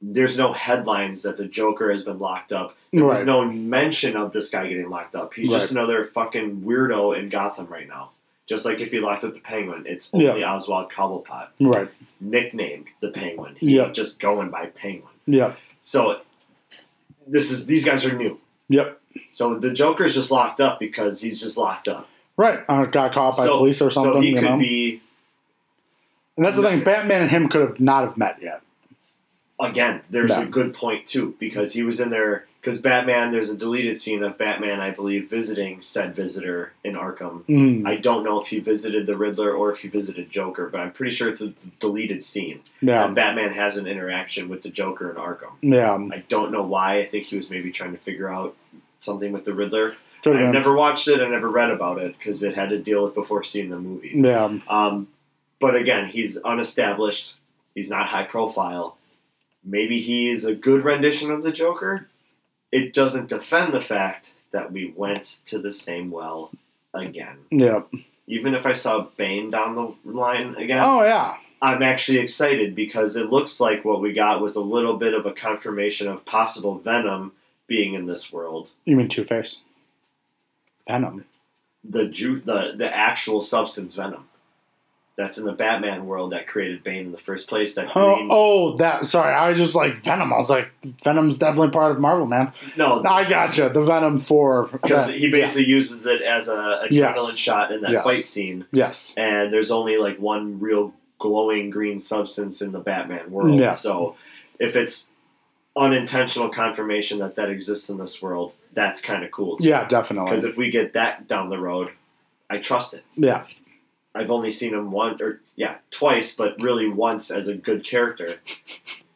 [0.02, 2.76] There's no headlines that the Joker has been locked up.
[2.94, 3.26] There's right.
[3.26, 5.34] no mention of this guy getting locked up.
[5.34, 8.12] He's just another fucking weirdo in Gotham right now.
[8.48, 10.30] Just like if he locked up the Penguin, it's Yeah.
[10.30, 11.90] only Oswald Cobblepot, right.
[12.22, 13.56] nicknamed the Penguin.
[13.60, 13.90] He Yeah.
[13.92, 15.14] just going by Penguin.
[15.28, 15.54] Yeah.
[15.84, 16.22] So
[17.28, 18.40] this is these guys are new.
[18.70, 18.99] Yep.
[19.32, 22.08] So the Joker's just locked up because he's just locked up.
[22.38, 22.60] Right.
[22.68, 24.14] Uh, got caught by so, police or something.
[24.14, 24.58] So he you could know.
[24.58, 25.02] be
[26.40, 26.86] and that's the thing.
[26.86, 28.62] Batman and him could have not have met yet.
[29.60, 30.00] again.
[30.10, 32.46] There's a good point too because he was in there.
[32.62, 37.44] Because Batman, there's a deleted scene of Batman, I believe, visiting said visitor in Arkham.
[37.46, 37.86] Mm.
[37.86, 40.94] I don't know if he visited the Riddler or if he visited Joker, but I'm
[40.94, 42.62] pretty sure it's a deleted scene.
[42.80, 43.04] Yeah.
[43.06, 45.52] And Batman has an interaction with the Joker in Arkham.
[45.62, 45.94] Yeah.
[45.94, 47.00] I don't know why.
[47.00, 48.56] I think he was maybe trying to figure out
[49.00, 49.96] something with the Riddler.
[50.24, 51.22] Could I've never watched it.
[51.22, 54.12] I never read about it because it had to deal with before seeing the movie.
[54.14, 54.60] Yeah.
[54.68, 55.08] Um,
[55.60, 57.34] but again, he's unestablished.
[57.74, 58.98] He's not high profile.
[59.64, 62.08] Maybe he is a good rendition of the Joker.
[62.72, 66.52] It doesn't defend the fact that we went to the same well
[66.94, 67.38] again.
[67.52, 67.82] Yeah.
[68.28, 71.38] Even if I saw Bane down the line again, Oh yeah.
[71.62, 75.26] I'm actually excited because it looks like what we got was a little bit of
[75.26, 77.34] a confirmation of possible Venom
[77.70, 78.70] being in this world.
[78.84, 79.62] You mean Two Face?
[80.88, 81.26] Venom.
[81.84, 84.26] The ju- the the actual substance Venom.
[85.16, 87.76] That's in the Batman world that created Bane in the first place.
[87.76, 89.06] That Oh, green, oh, that.
[89.06, 90.32] Sorry, I was just like Venom.
[90.32, 90.70] I was like,
[91.04, 92.54] Venom's definitely part of Marvel, man.
[92.78, 93.70] no, I gotcha.
[93.74, 97.36] The Venom for because he basically uses it as a adrenaline Yes.
[97.38, 98.04] shot in that Yes.
[98.06, 103.30] fight scene, yes, and there's only like one real glowing green substance in the Batman
[103.30, 103.60] world.
[103.60, 103.72] Yeah.
[103.72, 104.16] So
[104.58, 105.09] if it's
[105.80, 109.58] unintentional confirmation that that exists in this world, that's kind of cool.
[109.60, 110.30] yeah, definitely.
[110.32, 111.90] Because if we get that down the road,
[112.50, 113.04] I trust it.
[113.16, 113.46] yeah,
[114.14, 118.36] I've only seen him once, or yeah, twice, but really once as a good character.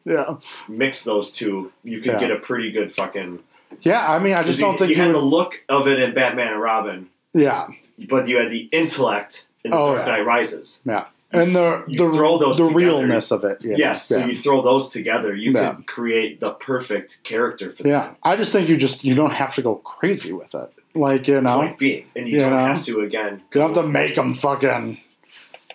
[0.06, 0.36] Yeah.
[0.68, 2.20] mix those two, you could Yeah.
[2.20, 3.38] get a pretty good fucking.
[3.80, 6.12] Yeah, I mean, I just don't think you had would, the look of it in
[6.12, 7.68] Batman and Robin, Yeah.
[8.10, 10.12] but you had the intellect in Oh, Dark yeah.
[10.18, 10.82] Knight Rises.
[10.84, 11.06] Yeah.
[11.34, 12.78] And the the, throw those the together.
[12.78, 13.58] realness of it.
[13.60, 13.94] Yes, Yeah.
[13.94, 15.74] so you throw those together, you Yeah.
[15.74, 17.92] could create the perfect character for them.
[17.92, 18.10] yeah.
[18.22, 20.70] I just think you just you don't have to go crazy with it.
[20.94, 22.58] Like, you know, Point being, and you You don't know?
[22.66, 23.42] have to again.
[23.52, 24.98] you don't have to make them fucking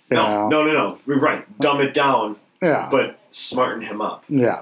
[0.09, 0.47] No, know.
[0.49, 0.97] no, no, no.
[1.05, 1.45] We're right.
[1.59, 2.87] Dumb it down, Yeah.
[2.89, 4.23] but smarten him up.
[4.29, 4.61] Yeah.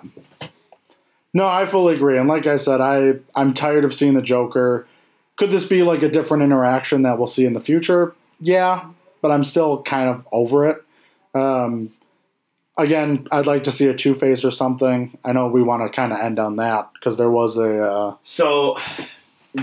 [1.33, 2.17] No, I fully agree.
[2.17, 4.87] And like I said, I I'm tired of seeing the Joker.
[5.35, 8.15] Could this be like a different interaction that we'll see in the future?
[8.39, 8.85] Yeah,
[9.21, 10.83] but I'm still kind of over it.
[11.37, 11.93] Um,
[12.77, 15.17] again, I'd like to see a Two Face or something.
[15.23, 18.15] I know we want to kind of end on that because there was a uh,
[18.23, 18.77] So,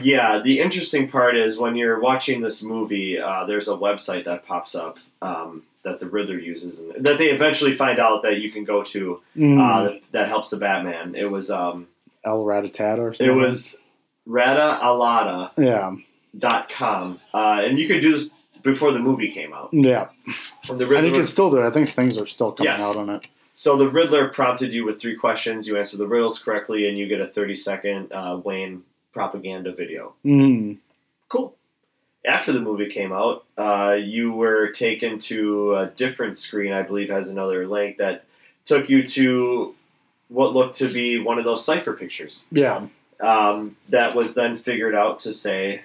[0.02, 4.46] yeah, the interesting part is when you're watching this movie, uh, there's a website that
[4.46, 8.50] pops up um, that the Riddler uses, and that they eventually find out that you
[8.50, 11.14] can go to mm, uh, that, that helps the Batman.
[11.14, 11.88] It was um,
[12.24, 13.34] El Ratatat or something.
[13.34, 13.76] it was
[14.26, 18.30] Rata radaalada.com, yeah, uh, and you could do this
[18.64, 19.68] before the movie came out.
[19.72, 20.08] yeah.
[20.68, 21.66] And the And you Riddler, can still do it.
[21.66, 22.80] I think things are still coming Yes.
[22.80, 23.26] out on it.
[23.54, 25.68] so the Riddler prompted you with three questions.
[25.68, 30.14] You answer the riddles correctly, and you get a 30 second uh, Wayne propaganda video.
[30.24, 30.78] Mm,
[31.28, 31.54] Cool.
[32.26, 37.10] After the movie came out, uh, you were taken to a different screen, I believe
[37.10, 38.24] has another link that
[38.64, 39.74] took you to
[40.28, 42.46] what looked to be one of those cipher pictures.
[42.50, 42.86] yeah,
[43.20, 45.82] Um, that was then figured out to say,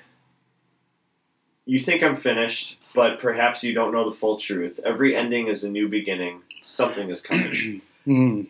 [1.69, 4.79] You think I'm finished, but perhaps you don't know the full truth.
[4.83, 6.41] Every ending is a new beginning.
[6.63, 7.83] Something is coming.
[8.07, 8.47] mm,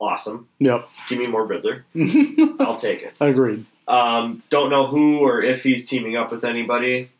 [0.00, 0.48] awesome.
[0.58, 0.88] yep.
[1.08, 1.84] Give me more Riddler.
[2.58, 3.14] I'll take it.
[3.20, 3.64] Agreed.
[3.86, 7.10] Um, don't know who or if he's teaming up with anybody.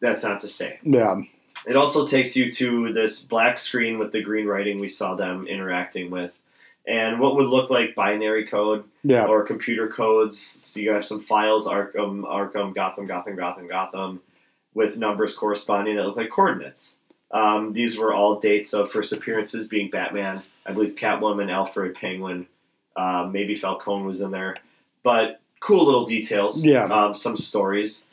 [0.00, 0.78] That's not to say.
[0.84, 1.20] Yeah,
[1.66, 5.48] It also takes you to this black screen with the green writing we saw them
[5.48, 6.32] interacting with,
[6.86, 10.38] and what would look like binary code yeah, or computer codes.
[10.38, 14.20] So you have some files: Arkham, Arkham, Gotham, Gotham, Gotham, Gotham,
[14.74, 16.96] with numbers corresponding that look like coordinates.
[17.30, 22.46] Um, these were all dates of first appearances, being Batman, I believe Catwoman, Alfred, Penguin,
[22.96, 24.56] uh, maybe Falcone was in there,
[25.02, 26.62] but cool little details.
[26.62, 26.84] Yeah.
[26.84, 28.04] Um, some stories.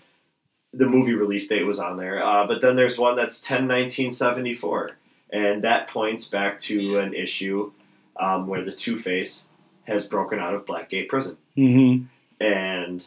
[0.74, 4.92] The movie release date was on there, uh, but then there's one that's 10 1974,
[5.34, 7.74] and that points back to an issue
[8.22, 9.48] um, where the Two Face
[9.84, 12.04] has broken out of Blackgate Prison, hmm
[12.40, 13.04] and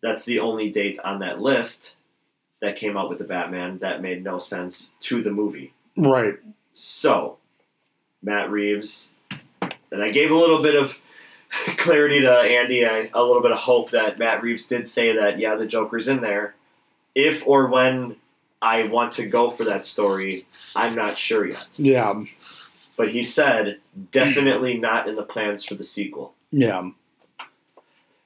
[0.00, 1.94] that's the only date on that list
[2.60, 5.72] that came out with the Batman that made no sense to the movie.
[5.96, 6.34] right.
[6.72, 7.38] So,
[8.22, 9.12] Matt Reeves,
[9.60, 10.96] and I gave a little bit of
[11.78, 15.38] clarity to Andy, I, a little bit of hope that Matt Reeves did say that,
[15.38, 16.54] yeah, the Joker's in there.
[17.14, 18.16] If or when
[18.62, 20.46] I want to go for that story,
[20.76, 21.68] I'm not sure yet.
[21.74, 22.22] Yeah,
[22.98, 23.78] But he said,
[24.10, 24.82] definitely hmm.
[24.82, 26.34] not in the plans for the sequel.
[26.50, 26.90] yeah,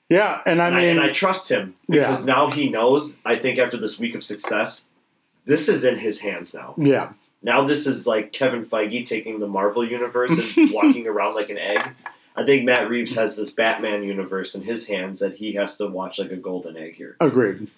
[0.08, 0.40] yeah.
[0.46, 3.58] And I And I, mean, and I trust him because now he knows, I think
[3.58, 4.86] after this week of success,
[5.44, 6.74] this is in his hands now.
[6.78, 7.12] yeah,
[7.42, 11.58] Now this is like Kevin Feige taking the Marvel universe and walking around like an
[11.58, 11.90] egg.
[12.34, 15.86] I think Matt Reeves has this Batman universe in his hands that he has to
[15.86, 17.16] watch like a golden egg here.
[17.20, 17.68] agreed.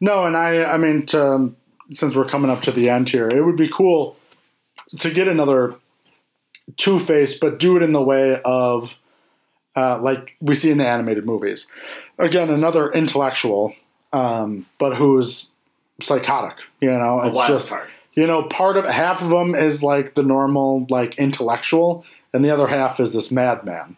[0.00, 1.56] No, and I, I mean, to, um,
[1.92, 4.16] since we're coming up to the end here, it would be cool
[5.00, 5.74] to get another
[6.76, 8.98] Two Face, but do it in the way of
[9.76, 11.66] uh, like we see in the animated movies.
[12.18, 13.74] Again, another intellectual,
[14.12, 15.48] um, but who's
[16.02, 16.58] psychotic.
[16.80, 17.88] You know, it's just card.
[18.14, 22.50] you know, part of half of them is like the normal, like intellectual, and the
[22.50, 23.96] other half is this madman.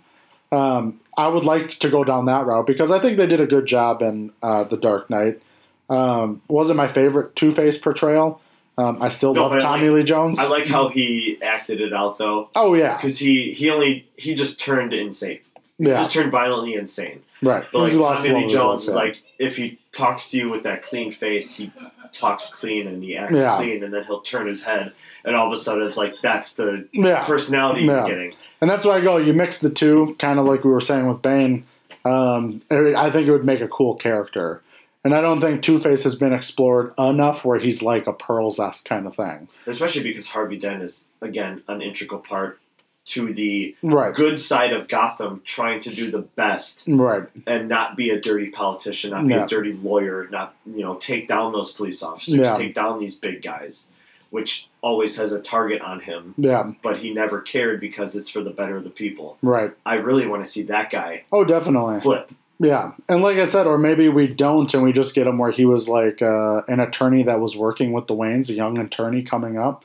[0.53, 3.47] Um, I would like to go down that route because I think they did a
[3.47, 5.41] good job in uh, The Dark Knight.
[5.89, 8.41] Um, wasn't my favorite Two Face portrayal.
[8.81, 10.39] Um, I still No, love Tommy Lee Jones.
[10.39, 14.35] I like how he acted it out though, oh yeah, because he he only he
[14.35, 15.41] just turned insane.
[15.79, 17.23] He yeah, just turned violently insane.
[17.43, 17.65] right.
[17.73, 21.11] But like Tommy Lee Jones is like if he talks to you with that clean
[21.13, 21.73] face, he
[22.13, 23.57] talks clean and he acts Yeah.
[23.57, 24.93] clean, and then he'll turn his head,
[25.25, 27.25] and all of a sudden it's like that's the yeah.
[27.25, 28.07] personality Yeah.
[28.07, 28.33] you're getting.
[28.63, 29.17] And that's why I go.
[29.17, 31.65] You mix the two, kind of like we were saying with Bane.
[32.05, 34.63] Um, I think it would make a cool character.
[35.05, 38.59] And I don't think Two Face has been explored enough where he's like a Pearls
[38.61, 39.49] esque kind of thing.
[39.67, 42.59] especially because Harvey Dent is again an integral part
[43.07, 44.15] to the Right.
[44.15, 47.23] good side of Gotham, trying to do the best Right.
[47.47, 49.45] and not be a dirty politician, not be Yeah.
[49.45, 52.57] a dirty lawyer, not you know take down those police officers, Yeah.
[52.59, 53.87] take down these big guys,
[54.29, 56.35] which always has a target on him.
[56.37, 56.73] Yeah.
[56.83, 59.39] But he never cared because it's for the better of the people.
[59.41, 59.73] Right.
[59.87, 62.01] I really want to see that guy Oh, definitely.
[62.01, 62.31] flip.
[62.63, 62.93] Yeah.
[63.09, 65.65] And like I said, or maybe we don't and we just get him where he
[65.65, 69.59] was like uh, an attorney that was working with the Waynes, a young attorney coming
[69.59, 69.83] up,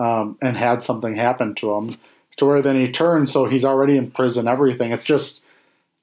[0.00, 1.96] um, and had something happen to him
[2.36, 4.48] to where then he turns, so he's already in prison.
[4.48, 4.90] Everything.
[4.90, 5.40] It's just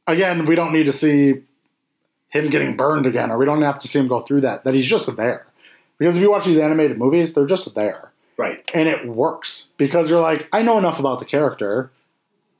[0.07, 1.41] again, we don't need to see
[2.29, 4.63] him getting burned again, or we don't have to see him go through that.
[4.63, 5.45] That he's just there.
[5.99, 8.67] Because if you watch these animated movies, they're just there, Right.
[8.73, 11.91] and it works because you're like, I know enough about the character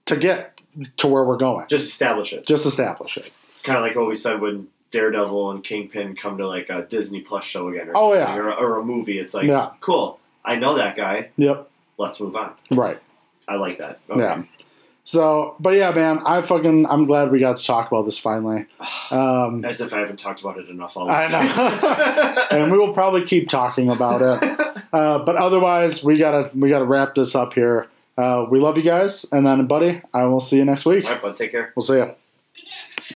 [0.05, 0.59] to get
[0.97, 1.66] to where we're going.
[1.70, 2.45] Just establish it.
[2.45, 3.32] Just establish it.
[3.64, 7.22] Kind of like what we said when Daredevil and Kingpin come to like a Disney
[7.22, 8.36] Plus show again, or Oh, yeah.
[8.36, 9.20] or, or a movie.
[9.20, 9.72] It's like, Yeah.
[9.82, 10.20] cool.
[10.45, 11.30] I know that guy.
[11.38, 11.70] Yep.
[11.97, 12.53] Let's move on.
[12.72, 13.01] Right.
[13.47, 13.99] I like that.
[14.16, 14.43] Yeah.
[15.05, 18.66] So, but yeah, man, I fucking, I'm glad we got to talk about this finally.
[19.11, 22.47] Um, As if I haven't talked about it enough all I know.
[22.51, 24.59] and we will probably keep talking about it.
[24.93, 27.88] Uh, but otherwise, we gotta we gotta wrap this up here.
[28.16, 31.05] Uh, we love you guys, and then, buddy, I will see you next week.
[31.05, 31.36] All right, bud.
[31.36, 31.74] Take care.
[31.76, 32.11] We'll see you.